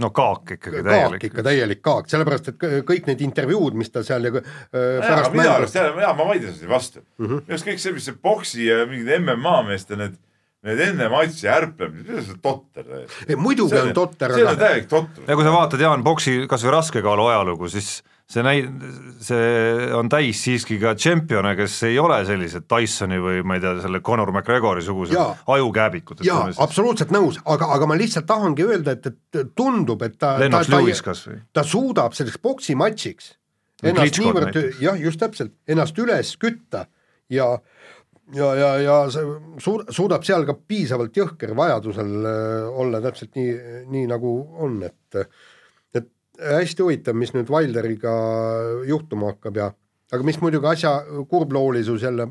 [0.00, 1.26] no kaak ikkagi kaak täielik.
[1.30, 5.04] ikka täielik kaak, sellepärast et kõ- kõik need intervjuud, mis ta seal ja öö, jaa,
[5.04, 7.26] pärast minu arust jälle, jaa, ma vaidlen siin vastu mm.
[7.26, 7.44] -hmm.
[7.46, 10.16] minu arust kõik see, mis see boksi ja mingid MMA meeste need,
[10.66, 13.26] need enne matši ärplemised, mis on see totter täiesti.
[13.28, 15.26] Ei, muidugi on totter, see on täielik totter.
[15.28, 18.00] ja kui sa vaatad Jaan Boksi kas või raskekaalu ajalugu, siis
[18.30, 18.62] see näi-,
[19.24, 23.74] see on täis siiski ka tšempione, kes ei ole sellised Tysoni või ma ei tea,
[23.84, 25.18] selle Conor McGregori sugused
[25.50, 30.36] ajukääbikud, jaa absoluutselt nõus, aga, aga ma lihtsalt tahangi öelda, et, et tundub, et ta,
[30.42, 31.40] Lennox Lewis kas või?
[31.56, 33.34] ta suudab selleks poksimatšiks
[33.82, 36.86] ennast Klitschkod niivõrd jah, just täpselt, ennast üles kütta
[37.32, 37.52] ja
[38.34, 39.26] ja, ja, ja see
[39.62, 43.54] suud-, suudab seal ka piisavalt jõhker vajadusel äh, olla täpselt nii,
[43.90, 45.32] nii nagu on, et et
[46.40, 48.12] hästi huvitav, mis nüüd Wilderiga
[48.88, 49.70] juhtuma hakkab ja
[50.10, 50.94] aga mis muidugi asja
[51.28, 52.28] kurbloolisuus jälle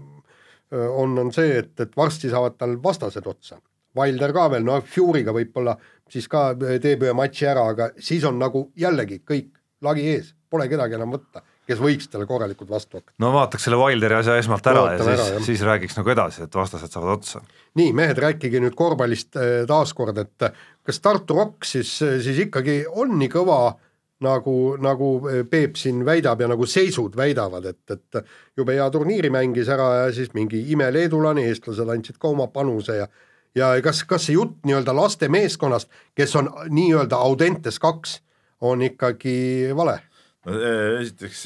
[0.72, 3.60] on, on see, et, et varsti saavad tal vastased otsa.
[3.98, 5.74] Wilder ka veel, no Fury'ga võib-olla
[6.10, 9.56] siis ka teeb ühe matši ära, aga siis on nagu jällegi kõik
[9.86, 13.16] lagi ees, pole kedagi enam võtta, kes võiks talle korralikult vastu hakata.
[13.24, 16.56] no vaataks selle Wilderi asja esmalt ära Vaatame ja siis siis räägiks nagu edasi, et
[16.56, 17.42] vastased saavad otsa.
[17.80, 20.50] nii, mehed, rääkige nüüd korvpallist eh, taaskord, et
[20.86, 23.62] kas Tartu Rock siis, siis ikkagi on nii kõva,
[24.24, 28.22] nagu, nagu eh, Peep siin väidab ja nagu seisud väidavad, et, et
[28.58, 33.10] jube hea turniiri mängis ära ja siis mingi imeleedulane, eestlased andsid ka oma panuse ja
[33.58, 38.20] ja kas, kas see jutt nii-öelda laste meeskonnast, kes on nii-öelda Audentes kaks,
[38.62, 40.00] on ikkagi vale?
[40.46, 41.46] no eh, esiteks,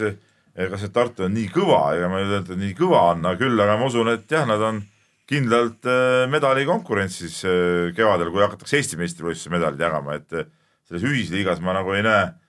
[0.57, 3.39] kas see Tartu on nii kõva, ega ma ei ütle, et nii kõva on, aga
[3.45, 4.83] küll, aga ma usun, et jah, nad on
[5.29, 10.49] kindlalt eh, medalikonkurentsis eh, kevadel, kui hakatakse Eesti meistrivõistluse medalid jagama, et eh,
[10.89, 12.39] selles ühisliigas ma nagu ei näe eh,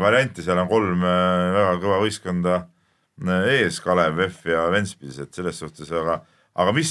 [0.00, 5.34] varianti, seal on kolm eh, väga kõva võistkonda eh, ees, Kalev, VEF ja Ventspils, et
[5.36, 6.22] selles suhtes, aga
[6.54, 6.90] aga mis,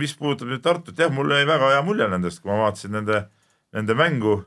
[0.00, 3.18] mis puudutab nüüd Tartut, jah, mul jäi väga hea mulje nendest, kui ma vaatasin nende,
[3.76, 4.38] nende mängu.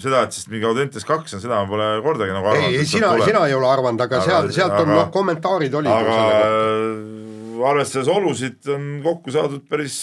[0.00, 3.10] Seda, et siis mingi Audentes kaks on, seda ma pole kordagi nagu ei, ei sina,
[3.20, 6.18] sina ei ole arvanud, aga, seal, sealt on aga- noh, kommentaarid olid aga
[7.72, 9.96] arvestades olusid on kokku saadud päris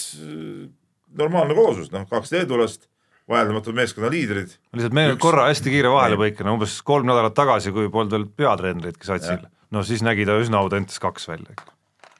[1.18, 2.86] normaalne kooslus, noh kaks leedulast,
[3.28, 4.54] vaieldamatud meeskonna liidrid.
[4.72, 9.08] lihtsalt meil Üks- korra hästi kiire vahelepõikena, umbes kolm nädalat tagasi, kui polnud veel peatreeneritki
[9.08, 11.56] satsil, no siis nägi ta üsna Audentes kaks välja.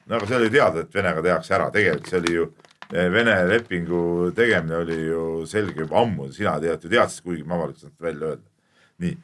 [0.05, 2.49] no aga see oli teada, et Venega tehakse ära, tegelikult see oli ju,
[2.89, 7.83] Vene lepingu tegemine oli ju selge juba ammu, sina tead ju teadsid, kuigi ma avalikult
[7.83, 8.47] seda välja öelda.
[8.99, 9.17] nii,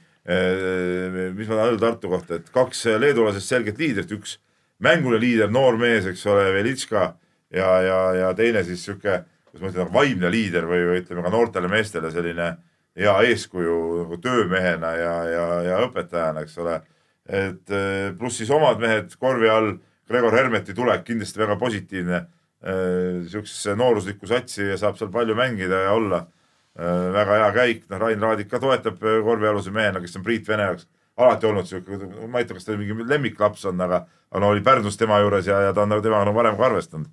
[1.34, 4.38] mis ma tahan öelda Tartu kohta, et kaks leedulasest selget liidrit, üks
[4.82, 7.06] mängune liider, noor mees, eks ole, Velitška
[7.54, 9.24] ja, ja, ja teine siis sihuke,
[9.56, 12.52] kuidas ma ütlen, vaimne liider või, või ütleme ka noortele meestele selline
[12.96, 16.80] hea eeskuju nagu töömehena ja, ja, ja õpetajana, eks ole.
[17.26, 19.76] et eh, pluss siis omad mehed korvi all,
[20.06, 25.82] Gregor Hermeti tulek kindlasti väga positiivne eh, sihukesesse nooruslikku satsi ja saab seal palju mängida
[25.88, 30.28] ja olla eh, väga hea käik, noh, Rain Raadik ka toetab korvialuse mehena, kes on
[30.28, 30.88] Priit Vene jaoks
[31.18, 34.64] alati olnud sihuke, ma ei tea, kas ta mingi lemmiklaps on, aga, aga no oli
[34.64, 37.08] Pärnus tema juures ja, ja ta on nagu temaga nagu varem ka arvestanud.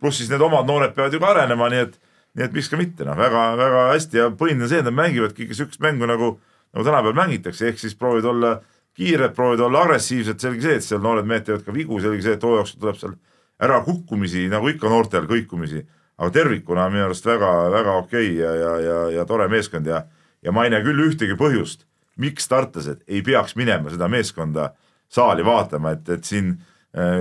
[0.00, 1.98] Pluss siis need omad noored peavad ju ka arenema, nii et,
[2.34, 5.46] nii et miks ka mitte, noh, väga-väga hästi ja põhiline on see, et nad mängivadki
[5.46, 6.34] ikka sihukest mängu nagu,
[6.74, 8.56] nagu tänapäeval mängitakse, ehk siis proovid olla
[8.94, 12.36] kiired, proovid olla agressiivsed, selge see, et seal noored mehed teevad ka vigu, selge see,
[12.38, 13.16] et hoo jooksul tuleb seal
[13.64, 15.82] ära kukkumisi, nagu ikka noortel kõikumisi,
[16.18, 20.04] aga tervikuna minu arust väga-väga okei ja, ja, ja, ja tore meeskond ja,
[20.42, 21.86] ja ma ei näe küll ühtegi põhjust,
[22.22, 24.70] miks tartlased ei peaks minema seda meeskonda
[25.10, 26.54] saali vaatama, et, et siin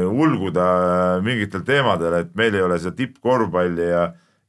[0.06, 0.66] ulguda
[1.18, 4.04] äh, mingitel teemadel, et meil ei ole seda tippkorvpalli ja,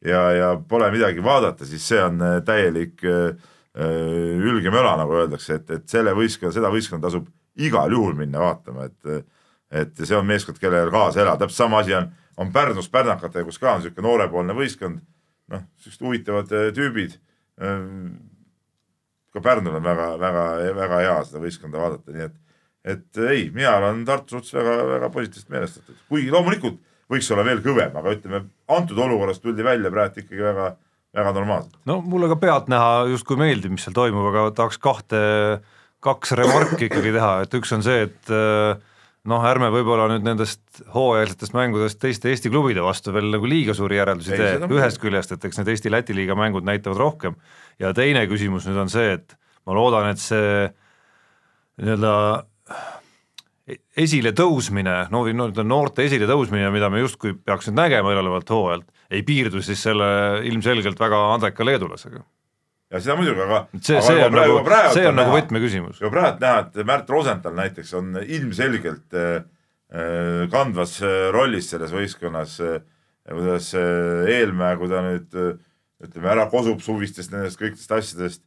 [0.04, 3.30] ja, ja pole midagi vaadata, siis see on äh, täielik äh,
[3.78, 8.42] äh, ülge möla, nagu öeldakse, et, et selle võistkonna, seda võistkonda tasub igal juhul minna
[8.42, 9.30] vaatama, et
[9.74, 12.04] et see on meeskond, kellel kaasa elada, täpselt sama asi on,
[12.38, 15.00] on Pärnus pärnakatega, kus ka on niisugune noorepoolne võistkond,
[15.50, 17.16] noh, niisugused huvitavad äh, tüübid
[19.34, 22.36] ka Pärnul on väga-väga-väga hea seda võistkonda vaadata, nii et,
[22.84, 26.80] et ei, mina olen Tartu suhtes väga-väga positiivselt meelestatud, kuigi loomulikult
[27.10, 28.40] võiks olla veel kõvem, aga ütleme
[28.74, 30.70] antud olukorrast tuldi välja praegu ikkagi väga,
[31.16, 31.78] väga normaalselt.
[31.88, 35.20] no mulle ka pealtnäha justkui meeldib, mis seal toimub, aga tahaks kahte,
[36.04, 38.76] kaks remarki ikkagi teha, et üks on see, et äh,
[39.30, 43.96] noh, ärme võib-olla nüüd nendest hooajalistest mängudest teiste Eesti klubide vastu veel nagu liiga suuri
[44.00, 44.56] järeldusi tee.
[44.68, 47.38] ühest küljest, et eks need Eesti-Läti liiga mängud näitavad rohkem.
[47.80, 50.68] Ja teine küsimus nüüd on see, et ma loodan, et see
[51.80, 52.12] nii-öelda
[53.96, 58.88] esiletõusmine, no või no ütleme noorte esiletõusmine, mida me justkui peaks nüüd nägema eelolevalt hooajalt,
[59.14, 60.06] ei piirdu siis selle
[60.48, 62.20] ilmselgelt väga andeka leedulasega.
[62.92, 64.58] ja seda muidugi, aga see, see juba on nagu
[64.94, 66.00] see on nagu näha- võtmeküsimus.
[66.02, 69.44] juba praegu näha, et Märt Rosenthal näiteks on ilmselgelt äh,
[69.94, 72.58] äh, kandvas äh, rollis selles võistkonnas,
[73.30, 75.54] kuidas äh, Eelmäe, kui ta nüüd äh,
[76.04, 78.44] ütleme ära kosub suvistest nendest kõikidest asjadest,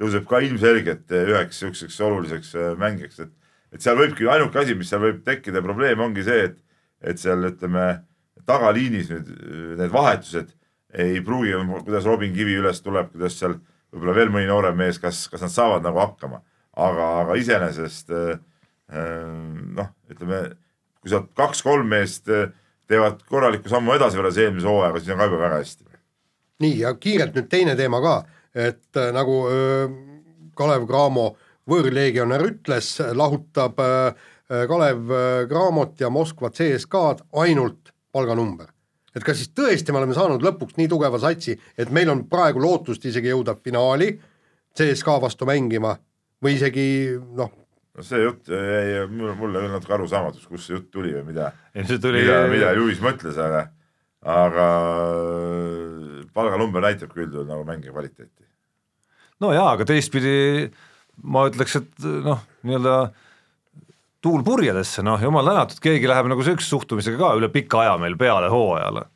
[0.00, 3.34] tõuseb ka ilmselgelt äh, üheks niisuguseks oluliseks äh, mängijaks, et
[3.74, 6.58] et seal võibki, ainuke asi, mis seal võib tekkida probleem ongi see, et
[7.00, 7.84] et seal ütleme
[8.48, 10.54] tagaliinis nüüd äh, need vahetused
[11.00, 11.54] ei pruugi,
[11.86, 13.56] kuidas Robin Kivi üles tuleb, kuidas seal
[13.90, 16.40] võib-olla veel mõni noorem mees, kas, kas nad saavad nagu hakkama,
[16.82, 18.40] aga, aga iseenesest äh,
[18.92, 19.22] äh,
[19.78, 20.42] noh, ütleme,
[21.00, 22.28] kui sealt kaks-kolm meest
[22.90, 25.86] teevad korraliku sammu edasi võrreldes eelmise hooajaga, siis on ka juba väga hästi.
[26.60, 28.16] nii ja kiirelt nüüd teine teema ka,
[28.52, 29.86] et nagu öö,
[30.58, 31.30] Kalev Cramo
[31.70, 34.10] võõrleegionär ütles, lahutab öö,
[34.50, 35.14] Kalev
[35.48, 38.66] Cramot ja Moskva CSKA-d ainult palganumber.
[39.14, 42.62] et kas siis tõesti me oleme saanud lõpuks nii tugeva satsi, et meil on praegu
[42.62, 44.12] lootust isegi jõuda finaali
[44.76, 45.96] CSKA vastu mängima
[46.42, 46.86] või isegi
[47.36, 47.50] noh,
[47.96, 52.22] no see jutt jäi mulle, küll natuke arusaamatuks, kust see jutt tuli või mida, tuli,
[52.22, 53.64] mida, mida Juvis mõtles, aga,
[54.26, 54.68] aga
[56.36, 58.46] palganumber näitab küll üldjuhul nagu mängija kvaliteeti.
[59.42, 60.70] no jaa, aga teistpidi
[61.22, 62.96] ma ütleks, et noh, nii-öelda
[64.24, 68.18] tuul purjedesse, noh jumal tänatud, keegi läheb nagu sihukese suhtumisega ka üle pika aja meil
[68.20, 69.06] peale hooajale.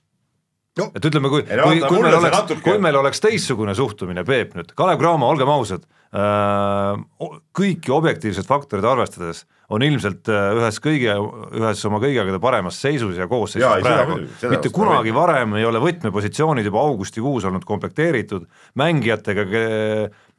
[0.75, 0.89] No.
[0.91, 4.73] et ütleme, kui, kui, kui meil oleks natuke-, kui meil oleks teistsugune suhtumine, Peep nüüd,
[4.75, 11.15] Kalev Cramo, olgem ausad äh,, kõiki objektiivseid faktoreid arvestades on ilmselt äh, ühes kõige,
[11.61, 14.19] ühes oma kõige aegade paremas seisus ja koosseisus praegu.
[14.51, 18.51] mitte kunagi ma varem ei ole võtmepositsioonid juba augustikuus olnud komplekteeritud.
[18.83, 19.47] Mängijatega,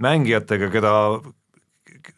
[0.04, 0.94] mängijatega, keda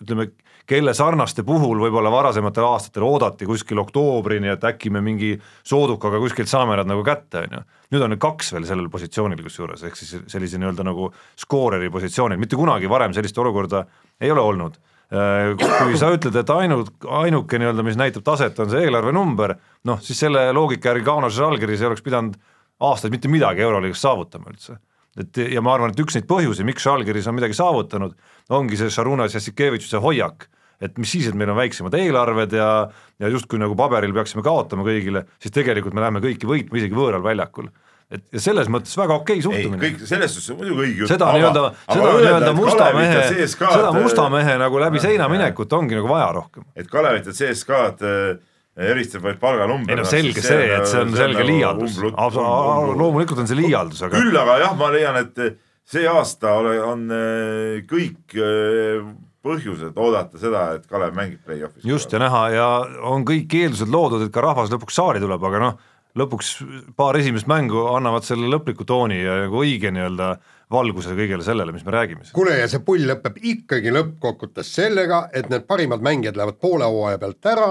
[0.01, 0.27] ütleme,
[0.67, 5.35] kelle sarnaste puhul võib-olla varasematel aastatel oodati kuskil oktoobrini, et äkki me mingi
[5.67, 7.61] soodukaga kuskilt saame nad nagu kätte, on ju.
[7.95, 11.07] nüüd on kaks veel sellel positsioonil kusjuures, ehk siis sellise nii-öelda nagu
[11.39, 13.85] skooreri positsioonil, mitte kunagi varem sellist olukorda
[14.19, 14.77] ei ole olnud.
[15.07, 19.55] kui sa ütled, et ainult, ainuke nii-öelda, mis näitab taset, on see eelarvenumber,
[19.87, 22.35] noh siis selle loogika järgi Kaunases allkirjas ei oleks pidanud
[22.83, 24.75] aastaid mitte midagi Euroliigas saavutama üldse
[25.17, 28.13] et ja ma arvan, et üks neid põhjusi, miks Žalgiris on midagi saavutanud,
[28.53, 30.47] ongi see Šarunas Jassikevitšuse hoiak,
[30.83, 32.69] et mis siis, et meil on väiksemad eelarved ja
[33.17, 37.23] ja justkui nagu paberil peaksime kaotama kõigile, siis tegelikult me läheme kõiki võitma isegi võõral
[37.25, 37.71] väljakul.
[38.13, 39.81] et ja selles mõttes väga okei ei, suhtumine.
[39.81, 41.11] kõik selles suhtes on muidugi õige jutt.
[41.11, 46.07] seda nii-öelda, seda nii-öelda musta mehe, seda musta mehe nagu läbi seina minekut ongi nagu
[46.07, 46.63] vaja rohkem.
[46.75, 48.37] et Kalevit ja CSKA-d äh,
[48.77, 49.93] eristab vaid palganumber.
[49.93, 54.37] ei no selge see, et see on selge liialdus, loomulikult on see liialdus, aga küll
[54.37, 55.57] aga jah, ma leian, et
[55.87, 59.05] see aasta ole, on äh, kõik äh,
[59.47, 61.85] põhjused oodata seda, et Kalev mängib play-off'is.
[61.87, 62.67] just ja näha ja
[63.07, 65.79] on kõik eeldused loodud, et ka rahvas lõpuks saali tuleb, aga noh,
[66.17, 66.53] lõpuks
[66.97, 70.31] paar esimest mängu annavad selle lõpliku tooni ja nagu õige nii-öelda
[70.73, 75.47] valguse kõigele sellele, mis me räägime kuule, ja see pull lõpeb ikkagi lõppkokkuvõttes sellega, et
[75.53, 77.69] need parimad mängijad lähevad poole hooaja pealt ära,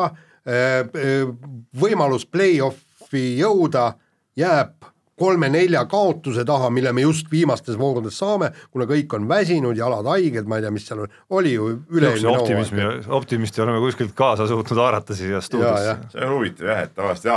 [1.80, 3.92] võimalus play-off'i jõuda
[4.38, 4.76] jääb
[5.16, 10.44] kolme-nelja kaotuse taha, mille me just viimastes voorudes saame, kuna kõik on väsinud, jalad haiged,
[10.48, 12.88] ma ei tea, mis seal oli, ju üle-eelmine optimismi,
[13.18, 15.96] optimisti oleme kuskilt kaasa suutnud haarata siia stuudiosse.
[16.12, 17.30] see on huvitav jah, et tavaliselt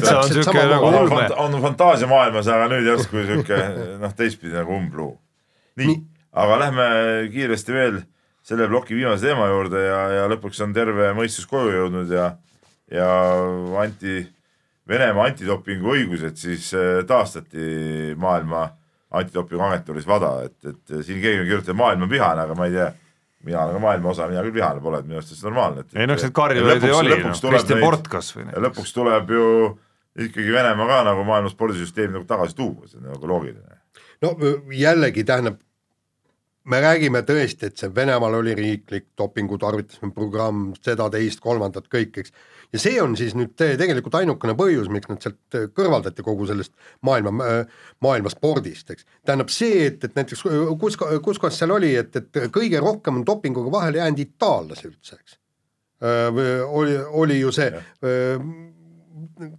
[0.00, 3.60] Täitsa on nagu on, fanta- on fantaasiamaailmas, aga nüüd järsku sihuke
[4.02, 5.12] noh, teistpidi nagu umbluu.
[5.78, 6.00] nii, nii.,
[6.42, 6.88] aga lähme
[7.30, 8.02] kiiresti veel
[8.50, 12.32] selle ploki viimase teema juurde ja, ja lõpuks on terve mõistus koju jõudnud ja,
[12.90, 13.08] ja
[13.82, 14.24] anti,
[14.90, 18.64] Venemaa antidopingu õigused siis äh, taastati maailma
[19.10, 22.74] antidopingu agentuuris WADA, et, et siin keegi on kirjutanud maailm on vihane, aga ma ei
[22.74, 22.88] tea,
[23.46, 25.86] mina olen ka maailma osa, mina küll vihane pole, et minu arust see on normaalne.
[25.94, 29.32] ei no eks need karjuvaid ju oli, noh, Kristjan Port kas või ja lõpuks tuleb
[29.34, 29.46] ju
[30.26, 33.80] ikkagi Venemaa ka nagu maailma spordisüsteemi nagu tagasi tuua, see on nagu loogiline.
[34.26, 34.34] no
[34.74, 35.58] jällegi tähendab,
[36.64, 42.20] me räägime tõesti, et see Venemaal oli riiklik dopingu tarvitamise programm, seda, teist, kolmandat, kõik,
[42.22, 42.32] eks.
[42.72, 46.46] ja see on siis nüüd te- tegelikult ainukene põhjus, miks nad sealt äh, kõrvaldati kogu
[46.50, 46.74] sellest
[47.06, 47.50] maailma,
[48.04, 49.06] maailma spordist, eks.
[49.24, 53.22] tähendab see, et, et näiteks äh, kus, kus kohas seal oli, et, et kõige rohkem
[53.22, 55.38] on dopinguga vahele jäänud itaallasi üldse, eks.
[56.00, 57.72] oli, oli ju see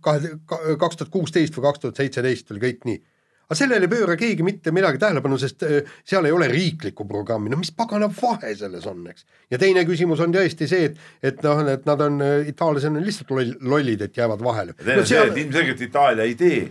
[0.02, 0.36] kahe,
[0.80, 3.02] kaks tuhat kuusteist või kaks tuhat seitseteist oli kõik nii
[3.52, 7.52] aga sellele ei pööra keegi mitte midagi tähelepanu, sest äh, seal ei ole riiklikku programmi,
[7.52, 9.28] no mis pagana vahe selles on, eks.
[9.52, 13.36] ja teine küsimus on tõesti see, et, et noh, et nad on, itaallased on lihtsalt
[13.36, 14.78] loll, lollid, et jäävad vahele.
[14.80, 16.62] teine on ilmselgelt Itaalia ei tee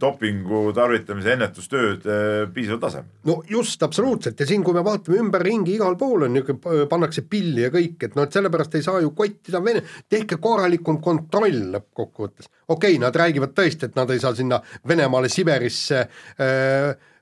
[0.00, 3.10] dopingu tarvitamise ennetustööd eh, piisaval tasemel.
[3.28, 7.66] no just, absoluutselt ja siin, kui me vaatame ümberringi, igal pool on niisugune, pannakse pilli
[7.66, 12.48] ja kõik, et noh, et sellepärast ei saa ju kottida Vene, tehke korralikum kontroll lõppkokkuvõttes.
[12.68, 17.12] okei okay,, nad räägivad tõesti, et nad ei saa sinna Venemaale Siberisse äh,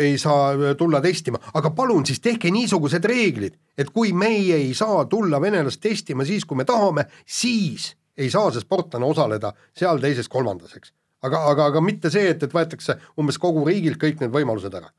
[0.00, 5.04] ei saa tulla testima, aga palun siis tehke niisugused reeglid, et kui meie ei saa
[5.10, 10.76] tulla venelast testima siis, kui me tahame, siis ei saa see sportlane osaleda seal teises-kolmandas,
[10.78, 10.94] eks.
[11.24, 14.92] aga, aga, aga mitte see, et, et võetakse umbes kogu riigilt kõik need võimalused ära.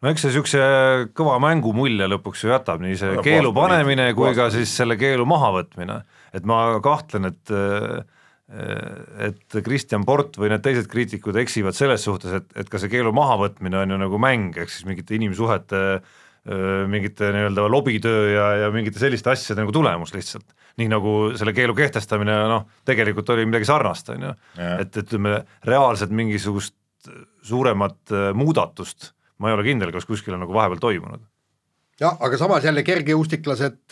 [0.00, 0.60] No eks see niisuguse
[1.16, 4.96] kõva mängu mulje lõpuks ju jätab, nii see No keelu panemine kui ka siis selle
[5.00, 5.98] keelu mahavõtmine,
[6.36, 7.54] et ma kahtlen, et
[8.50, 13.12] et Kristjan Port või need teised kriitikud eksivad selles suhtes, et, et ka see keelu
[13.14, 15.82] mahavõtmine on ju nagu mäng, ehk siis mingite inimsuhete
[16.90, 20.54] mingite nii-öelda lobitöö ja, ja mingite selliste asjade nagu tulemus lihtsalt.
[20.80, 24.30] nii nagu selle keelu kehtestamine noh, tegelikult oli midagi sarnast, on ju,
[24.80, 26.74] et ütleme reaalselt mingisugust
[27.44, 29.10] suuremat muudatust
[29.40, 31.24] ma ei ole kindel, kas kuskil on nagu vahepeal toimunud.
[32.00, 33.82] jah, aga samas jälle kergejõustiklased,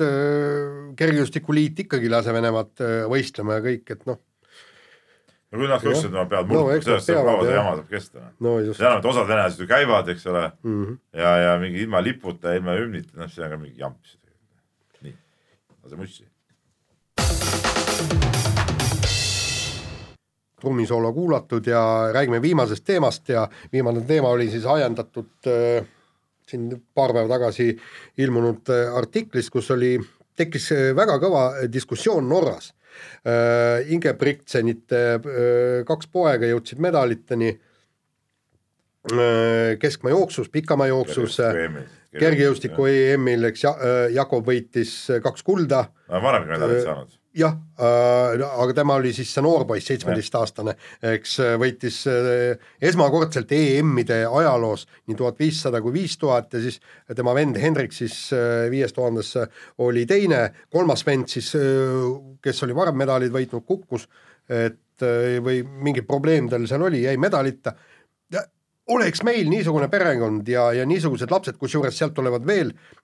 [0.96, 4.20] kergejõustikuliit ikkagi ei lase Venemaad võistlema ja kõik, et noh,
[5.52, 7.56] no kui nad ka ütlesid, et nad peavad No murdma, nad sellest saab kaua see
[7.56, 8.24] jama saab kesta.
[8.44, 10.80] no enam, et osad venelased ju käivad, eks ole mm.
[10.84, 10.98] -hmm.
[11.24, 14.18] ja, ja mingi ilma liputa, ilma hümnita, noh, see on ka mingi jamps.
[15.02, 15.14] nii,
[15.84, 16.28] lase mussi.
[20.60, 25.86] trummisoolo kuulatud ja räägime viimasest teemast ja viimane teema oli siis ajendatud äh,
[26.48, 27.76] siin paar päeva tagasi
[28.18, 29.96] ilmunud äh, artiklist, kus oli,
[30.36, 32.72] tekkis äh, väga kõva diskussioon Norras.
[33.94, 37.54] Ingebrigtsenite äh, kaks poega jõudsid medaliteni.
[39.12, 41.38] Äh, keskmaa jooksus, pikamaa jooksus,
[42.18, 45.86] kergejõustiku EM-il, eks ja, äh, Jakob võitis äh, kaks kulda.
[46.08, 47.17] Varemgi medalit saanud.
[47.36, 50.74] Jah äh,, aga tema oli siis see noor poiss, seitsmeteistaastane,
[51.12, 56.80] eks äh, võitis äh, esmakordselt EM-ide ajaloos nii tuhat viissada kui viis tuhat ja siis
[57.16, 59.34] tema vend Hendrik siis äh, viies tuhandes
[59.84, 61.52] oli teine, kolmas vend siis,
[62.42, 64.08] kes oli varem medalid võitnud, kukkus,
[64.48, 67.76] et äh, või mingi probleem tal seal oli, jäi medalita.
[68.88, 72.97] oleks meil niisugune perekond ja, ja niisugused lapsed, kusjuures sealt tulevad veel äh,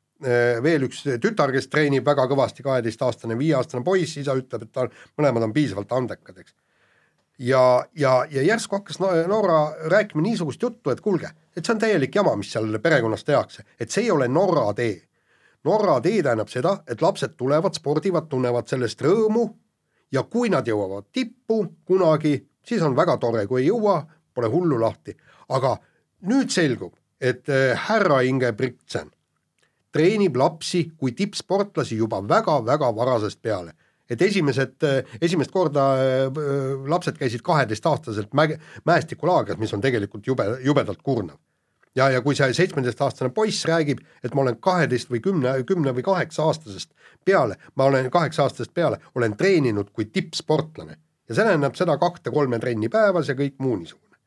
[0.64, 4.86] veel üks tütar, kes treenib väga kõvasti, kaheteistaastane, viieaastane poiss, isa ütleb, et ta,
[5.18, 6.54] mõlemad on piisavalt andekad, eks.
[7.38, 9.58] ja, ja, ja järsku hakkas No- Norra
[9.90, 13.90] rääkima niisugust juttu, et kuulge, et see on täielik jama, mis seal perekonnas tehakse, et
[13.90, 15.02] see ei ole Norra tee.
[15.64, 19.46] Norra tee tähendab seda, et lapsed tulevad, spordivad, tunnevad sellest rõõmu
[20.12, 24.02] ja kui nad jõuavad tippu kunagi, siis on väga tore, kui ei jõua,
[24.34, 25.14] pole hullu lahti,
[25.48, 25.76] aga
[26.28, 29.13] nüüd selgub, et äh, härra Ingebrigtsen
[29.94, 33.74] treenib lapsi kui tippsportlasi juba väga-väga varasest peale
[34.10, 34.84] et esimesed,
[35.22, 36.42] esimest korda äh,
[36.88, 41.38] lapsed käisid kaheteistaastaselt mäe, mäestikulaagris, mis on tegelikult jube, jubedalt kurnav.
[41.96, 46.04] ja, ja kui see seitsmeteistaastane poiss räägib, et ma olen kaheteist või kümne, kümne või
[46.04, 46.90] kaheksa aastasest
[47.24, 52.58] peale, ma olen kaheksa aastasest peale, olen treeninud kui tippsportlane ja see tähendab seda kahte-kolme
[52.60, 54.18] trenni päevas ja kõik muu niisugune.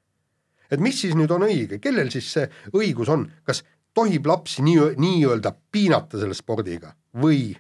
[0.72, 3.64] et mis siis nüüd on õige, kellel siis see õigus on, kas
[3.98, 7.56] tohib lapsi nii, nii-öelda piinata selle spordiga või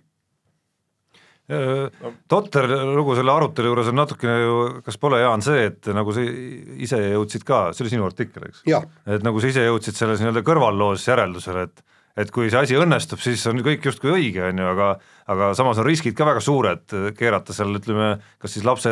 [2.27, 6.23] totter lugu selle arutelu juures on natukene ju, kas pole, Jaan, see, et nagu sa
[6.23, 8.65] ise jõudsid ka, see oli sinu artikkel, eks?
[9.07, 11.85] et nagu sa ise jõudsid selles nii-öelda kõrvalloos järeldusele, et
[12.17, 14.87] et kui see asi õnnestub, siis on kõik justkui õige, on ju, aga
[15.29, 18.91] aga samas on riskid ka väga suured, keerata seal ütleme, kas siis lapse,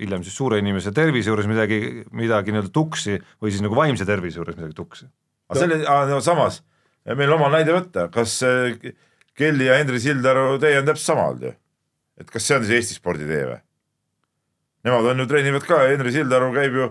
[0.00, 4.42] hiljem siis suure inimese tervise juures midagi, midagi nii-öelda tuksi või siis nagu vaimse tervise
[4.42, 5.06] juures midagi tuksi.
[5.48, 5.78] Aga selle,
[6.10, 6.60] no samas,
[7.18, 8.38] meil oma näide võtta, kas
[9.38, 11.56] Kelly ja Henri Sildaru tee on täpselt sama olnud ju?
[12.18, 13.58] Et kas see on siis Eesti sporditee või?
[14.86, 16.88] Nemad on ju, treenivad ka, Henri Sildaru käib ju,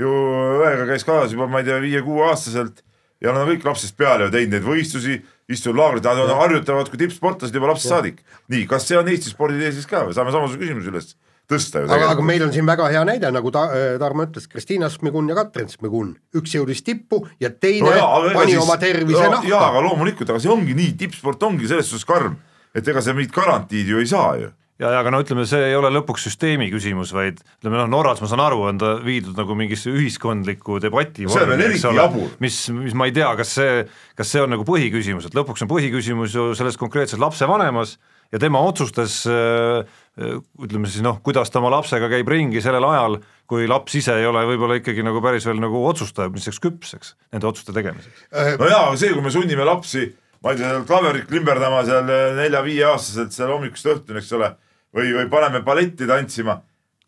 [0.00, 0.14] ju
[0.60, 2.82] õega käis kaasas juba, ma ei tea, viie-kuueaastaselt
[3.20, 5.18] ja nad on kõik lapsest peale ju teinud neid võistlusi,
[5.50, 8.22] istunud laagrit, nad harjutavad kui tippsportlased juba lapsest saadik.
[8.52, 11.12] nii, kas see on Eesti sporditee siis ka või, saame samasuguse küsimuse üles
[11.50, 13.66] tõsta ju aga, aga meil on siin väga hea näide, nagu ta,
[14.00, 18.54] Tarmo ütles, Kristiina Šmigun ja Katrin Šmigun, üks jõudis tippu ja teine no jaa, pani
[18.54, 19.50] siis, oma tervise no, nahka.
[19.50, 22.38] jaa, aga loomulikult, aga see ongi nii, tippsport ongi selles suhtes karm,
[22.74, 24.54] et ega sa mingit garantiid ju ei saa ju.
[24.80, 28.22] Ja, ja aga no ütleme, see ei ole lõpuks süsteemi küsimus, vaid ütleme noh, Norras
[28.22, 32.06] ma saan aru, on ta viidud nagu mingisse ühiskondlikku debati vormi, eks ole,
[32.40, 33.82] mis, mis ma ei tea, kas see,
[34.16, 37.98] kas see on nagu põhiküsimus, et lõpuks on põhiküsimus ju selles konkreetses lapsevanemas
[38.32, 39.84] ja tema otsustas äh,
[40.18, 44.26] ütleme siis noh, kuidas ta oma lapsega käib ringi sellel ajal, kui laps ise ei
[44.26, 48.26] ole võib-olla ikkagi nagu päris veel nagu otsustajaks küps, eks, nende otsuste tegemiseks.
[48.58, 50.08] no jaa, aga see, kui me sunnime lapsi
[50.42, 54.50] ma ei tea, seal klaverit klimberdama seal nelja-viieaastaselt seal hommikust õhtuni, eks ole
[54.96, 56.60] või, või paneme balletti tantsima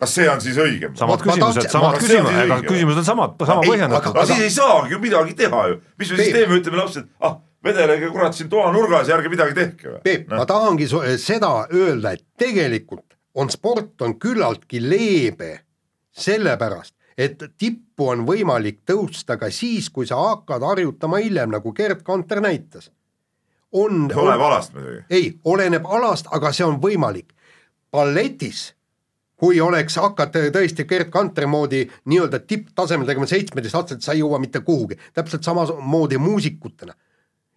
[0.03, 0.96] kas see on siis õigem?
[0.98, 4.14] samad küsimused, samad küsimused, ega küsimused on samad, sama põhjendatud.
[4.14, 7.40] aga siis ei saagi ju midagi teha ju, mis me siis teeme, ütleme lapsed, ah
[7.64, 9.98] vedelege kurat siin toanurgas ja ärge midagi tehke?
[10.04, 10.88] Peep no., ma tahangi
[11.20, 15.52] seda öelda, et tegelikult on sport on küllaltki leebe
[16.12, 22.02] sellepärast, et tippu on võimalik tõusta ka siis, kui sa hakkad harjutama hiljem, nagu Gerd
[22.04, 22.90] Kanter näitas.
[23.72, 24.10] on.
[24.16, 25.04] oleneb alast muidugi.
[25.10, 27.32] ei, oleneb alast, aga see on võimalik
[27.92, 28.72] balletis
[29.42, 34.60] kui oleks hakata tõesti Gerd Kantri moodi nii-öelda tipptasemel tegema seitsmeteistaastaselt, sa ei jõua mitte
[34.62, 36.94] kuhugi, täpselt samamoodi muusikutena.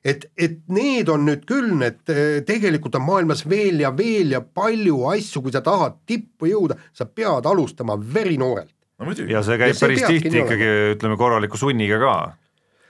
[0.06, 2.02] Et, et need on nüüd küll need,
[2.48, 7.10] tegelikult on maailmas veel ja veel ja palju asju, kui sa tahad tippu jõuda, sa
[7.10, 8.74] pead alustama verinoorelt.
[9.02, 12.16] no ja see käib ja see päris tihti ikkagi, ütleme korraliku sunniga ka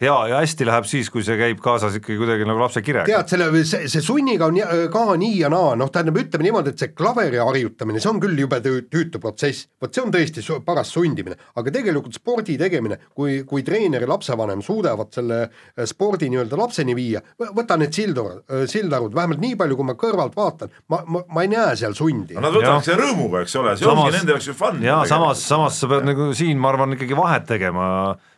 [0.01, 3.07] ja, ja hästi läheb siis, kui see käib kaasas ikkagi kuidagi nagu lapse kirega.
[3.07, 4.59] tead, selle, see, see sunniga on
[4.91, 8.39] ka nii ja naa, noh, tähendab, ütleme niimoodi, et see klaveri harjutamine, see on küll
[8.39, 13.63] jube tüütu protsess, vot see on tõesti paras sundimine, aga tegelikult spordi tegemine, kui, kui
[13.67, 17.23] treener ja lapsevanem suudavad selle äh, spordi nii-öelda lapseni viia,
[17.55, 21.45] võta need sildur, äh, sildarud, vähemalt nii palju, kui ma kõrvalt vaatan, ma, ma, ma
[21.45, 22.35] ei näe seal sundi.
[22.39, 24.83] Nad võtavad selle rõõmuga, eks ole, see samas, ongi nende jaoks ju fun.
[24.83, 27.87] jaa, samas, samas sa pead nagu siin, ma arvan, ikkagi vahet tegema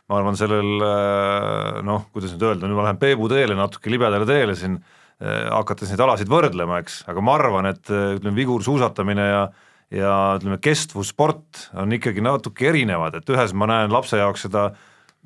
[0.07, 4.27] ma arvan, sellel äh, noh, kuidas nüüd öelda, nüüd ma lähen Peebu teele natuke libedale
[4.29, 4.77] teele siin,
[5.19, 9.47] äh, hakates neid alasid võrdlema, eks, aga ma arvan, et äh, ütleme, vigursuusatamine ja
[9.87, 14.65] ja ütleme, kestvussport on ikkagi natuke erinevad, et ühes ma näen lapse jaoks seda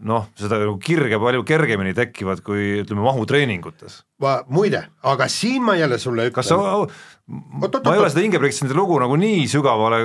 [0.05, 4.01] noh, seda nagu kirge palju kergemini tekivad kui ütleme mahutreeningutes.
[4.49, 6.35] muide, aga siin ma jälle sulle ütlen.
[6.35, 10.03] kas sa, ma ei ole seda Ingebrigtseni lugu nagu nii sügavale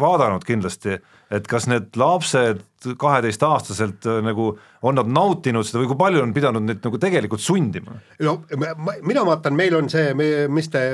[0.00, 0.98] vaadanud kindlasti
[1.34, 2.62] et kas need lapsed
[3.00, 4.50] kaheteistaastaselt äh, nagu
[4.84, 7.96] on nad nautinud seda või kui palju on pidanud neid nagu tegelikult sundima?
[8.26, 10.84] no ma, mina vaatan, meil on see, mis te,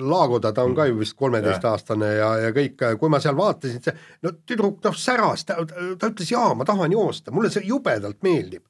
[0.00, 4.24] Laagoda, ta on ka ju vist kolmeteistaastane ja, ja kõik, kui ma seal vaatasin, see
[4.26, 8.64] no tüdruk noh säras, ta, ta ütles jaa, ma tahan joosta, mulle see jubedalt meeldib.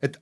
[0.00, 0.16] et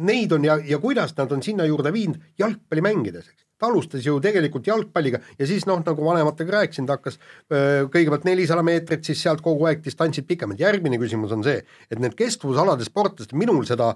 [0.00, 4.02] neid on ja, ja kuidas nad on sinna juurde viinud jalgpalli mängides, eks ta alustas
[4.06, 7.18] ju tegelikult jalgpalliga ja siis noh, nagu vanematega rääkisin, ta hakkas
[7.52, 10.58] öö, kõigepealt nelisada meetrit, siis sealt kogu aeg distantsid pikemad.
[10.60, 13.92] järgmine küsimus on see, et need kestvusalade sportlased, minul seda,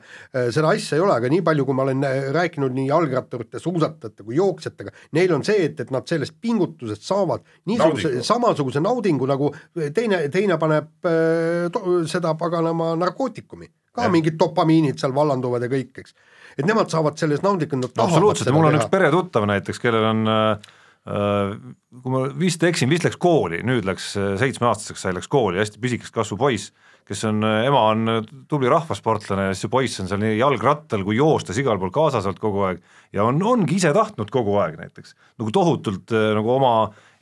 [0.54, 2.06] seda asja ei ole, aga nii palju, kui ma olen
[2.36, 7.42] rääkinud nii jalgratturite, suusatajate kui jooksjatega, neil on see, et, et nad sellest pingutusest saavad
[7.66, 14.12] niisuguse samasuguse naudingu nagu teine, teine paneb öö, to, seda paganama narkootikumi, ka ja.
[14.12, 16.16] mingid dopamiinid seal vallanduvad ja kõik, eks.
[16.56, 18.84] Et nemad saavad selles naudingut, nad tahavad absoluutselt, mul on teha.
[18.84, 20.74] üks peretuttav näiteks, kellel on äh,
[21.06, 26.14] kui ma vist eksin, vist läks kooli, nüüd läks seitsmeaastaseks sai, läks kooli, hästi pisikest
[26.14, 26.72] kasvu poiss,
[27.06, 28.08] kes on, ema on
[28.50, 32.26] tubli rahvasportlane ja siis see poiss on seal nii jalgrattal kui joostes igal pool kaasas
[32.26, 32.80] olnud kogu aeg
[33.14, 36.72] ja on, ongi ise tahtnud kogu aeg näiteks, nagu tohutult nagu oma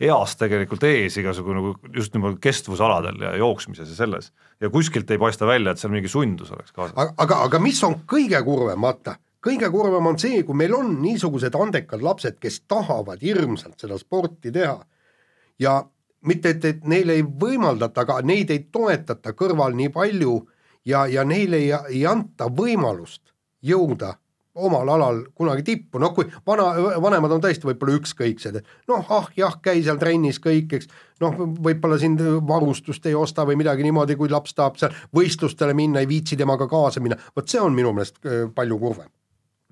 [0.00, 4.32] eas tegelikult ees igasugu nagu just niimoodi kestvusaladel ja jooksmises ja selles.
[4.60, 6.96] ja kuskilt ei paista välja, et seal mingi sundus oleks kaasas.
[6.96, 10.96] aga, aga, aga mis on kõige kurvem, vaata, kõige kurvem on see, kui meil on
[11.02, 14.78] niisugused andekad lapsed, kes tahavad hirmsalt seda sporti teha
[15.58, 15.78] ja
[16.24, 20.38] mitte, et, et neile ei võimaldata, aga neid ei toetata kõrval nii palju
[20.88, 23.34] ja, ja neile ei, ei anta võimalust
[23.64, 24.14] jõuda
[24.54, 26.68] omal alal kunagi tippu, noh kui vana,
[27.02, 30.90] vanemad on tõesti võib-olla ükskõiksed, et noh, ah jah, käi seal trennis kõik, eks,
[31.24, 31.34] noh,
[31.64, 36.10] võib-olla sind varustust ei osta või midagi niimoodi, kui laps tahab seal võistlustele minna, ei
[36.10, 39.10] viitsi temaga kaasa minna, vot see on minu meelest äh, palju kurvem.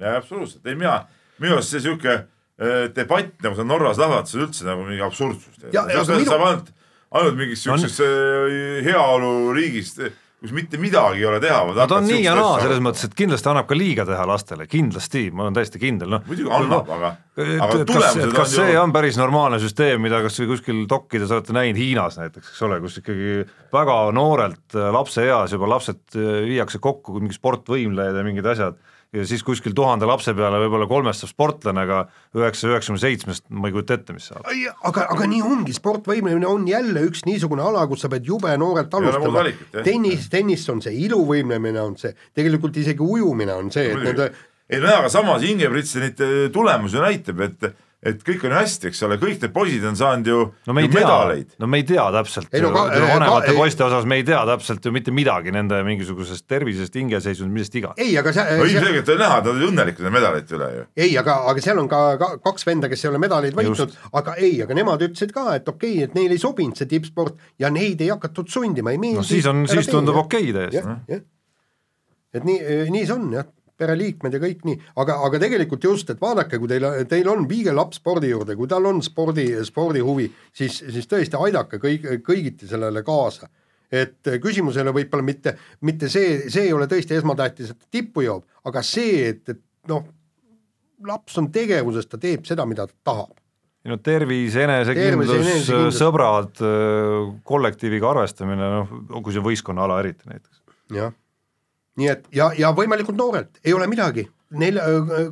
[0.03, 0.99] Jaa, absoluutselt, ei mina,
[1.43, 5.07] minu arust see sihuke äh, debatt, nagu sa Norras lahvad, see on üldse nagu mingi
[5.07, 5.61] absurdsus.
[7.13, 10.03] ainult, mingist siuksest äh, heaoluriigist
[10.43, 11.61] kus mitte midagi ei ole teha.
[11.69, 14.67] no ta on nii ja naa selles mõttes, et kindlasti annab ka liiga teha lastele,
[14.71, 16.25] kindlasti, ma olen täiesti kindel, noh.
[16.27, 20.85] muidugi annab aga, aga kas, kas see on päris normaalne süsteem, mida kas või kuskil
[20.91, 23.37] dokkides olete näinud Hiinas näiteks, eks ole, kus ikkagi
[23.75, 28.81] väga noorelt lapse eas juba lapsed viiakse kokku, mingi sportvõimlejad ja mingid asjad
[29.13, 31.99] ja siis kuskil tuhande lapse peale võib-olla kolmest saab sportlane, aga
[32.39, 34.47] üheksa, üheksakümne seitsmest ma ei kujuta ette, mis saab.
[34.89, 38.95] aga, aga nii ongi, sportvõimlemine on jälle üks niisugune ala, kus sa pead jube noorelt
[38.97, 39.45] alustama.
[39.83, 44.33] tennis, tennis on see, iluvõimlemine on see, tegelikult isegi ujumine on see, et nende
[44.73, 47.67] ei no jaa, aga samas Ingebrigtsenite tulemus ju näitab, et
[48.03, 50.91] et kõik on hästi, eks ole, kõik need poisid on saanud ju, no me ju
[50.91, 51.53] tea, medaleid.
[51.63, 55.15] no me ei tea täpselt, no, vanemate poiste osas me ei tea täpselt ju mitte
[55.15, 58.03] midagi nende mingisugusest tervisest, hingeseisundist, millest iganes.
[58.03, 60.85] ei, aga see no ilmselgelt on näha, nad olid õnnelikud nende medalite üle ju.
[61.07, 64.37] ei, aga, aga seal on ka, ka kaks venda, kes ei ole medaleid võitnud, aga
[64.43, 67.71] ei, aga nemad ütlesid ka, et okei okay,, et neile ei sobinud see tippsport ja
[67.71, 69.23] neid ei hakatud sundima, ei meeldi.
[69.23, 71.23] no siis on, siis tundub okei okay täiesti.
[72.35, 73.47] et nii, nii see on jah
[73.83, 77.75] pereliikmed ja kõik nii, aga, aga tegelikult just, et vaadake, kui teil, teil on, viige
[77.75, 83.05] laps spordi juurde, kui tal on spordi, spordihuvi, siis, siis tõesti aidake kõik, kõigiti sellele
[83.07, 83.51] kaasa.
[83.93, 85.53] et küsimus ei ole võib-olla mitte,
[85.85, 90.07] mitte see, see ei ole tõesti esmatähtis, et tippu jõuab, aga see, et, et noh,
[91.05, 93.37] laps on tegevuses, ta teeb seda, mida ta tahab
[93.85, 95.67] no tervis, enesekindlus,
[95.99, 96.61] sõbrad,
[97.45, 100.63] kollektiiviga arvestamine, noh, kui see võistkonnaala eriti näiteks.
[100.95, 101.13] jah
[102.01, 104.25] nii et ja, ja võimalikult noorelt, ei ole midagi,
[104.59, 104.85] nelja,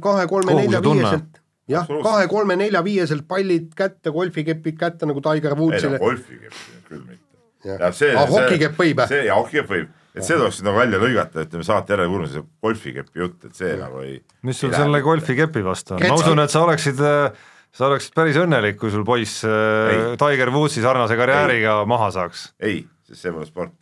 [0.03, 1.41] kahe, kolme, nelja, viieselt,
[1.71, 5.97] jah, kahe, kolme, nelja, viieselt pallid kätte, golfikepid kätte nagu Tiger Woodsile.
[5.97, 7.25] ei no golfikepid küll mitte.
[7.65, 11.47] ja see, ah, hokikepp võib, see ja hokikepp võib, et see tuleks nagu välja lõigata,
[11.47, 14.19] ütleme saate järele kuulame see golfikepi jutt, et see nagu ei.
[14.49, 18.77] mis sul selle golfikepi vastu on, ma usun, et sa oleksid sa oleksid päris õnnelik,
[18.81, 20.01] kui sul poiss ei.
[20.21, 21.89] Tiger Woodsi sarnase karjääriga ei.
[21.89, 22.51] maha saaks.
[22.61, 23.77] ei, sest see pole sport.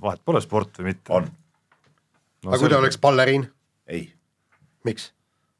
[0.00, 1.12] vahet pole sport või mitte.
[1.12, 1.26] on
[2.44, 3.46] no, aga kui ta oleks balleriin?
[3.88, 4.08] ei.
[4.84, 5.12] miks?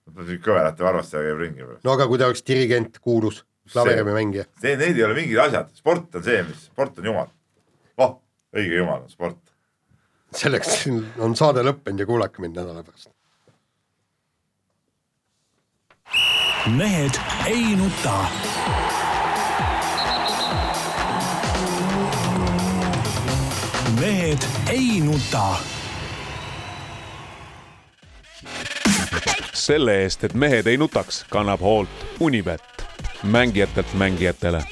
[0.06, 1.66] kõverate varvastega käib ringi.
[1.84, 4.46] no aga kui ta oleks dirigent, kuulus, klaverimängija mängija?
[4.60, 7.28] see, need ei ole mingid asjad, sport on see, mis, sport on jumal.
[7.98, 8.16] oh,
[8.54, 9.42] õige jumal on sport.
[10.36, 10.86] selleks
[11.18, 13.10] on saade lõppenud ja kuulake mind nädala pärast.
[16.76, 18.14] mehed ei nuta
[24.00, 25.44] mehed ei nuta
[29.56, 32.86] selle eest, et mehed ei nutaks, kannab hoolt Unibet,
[33.22, 34.62] mängijatelt mängijatele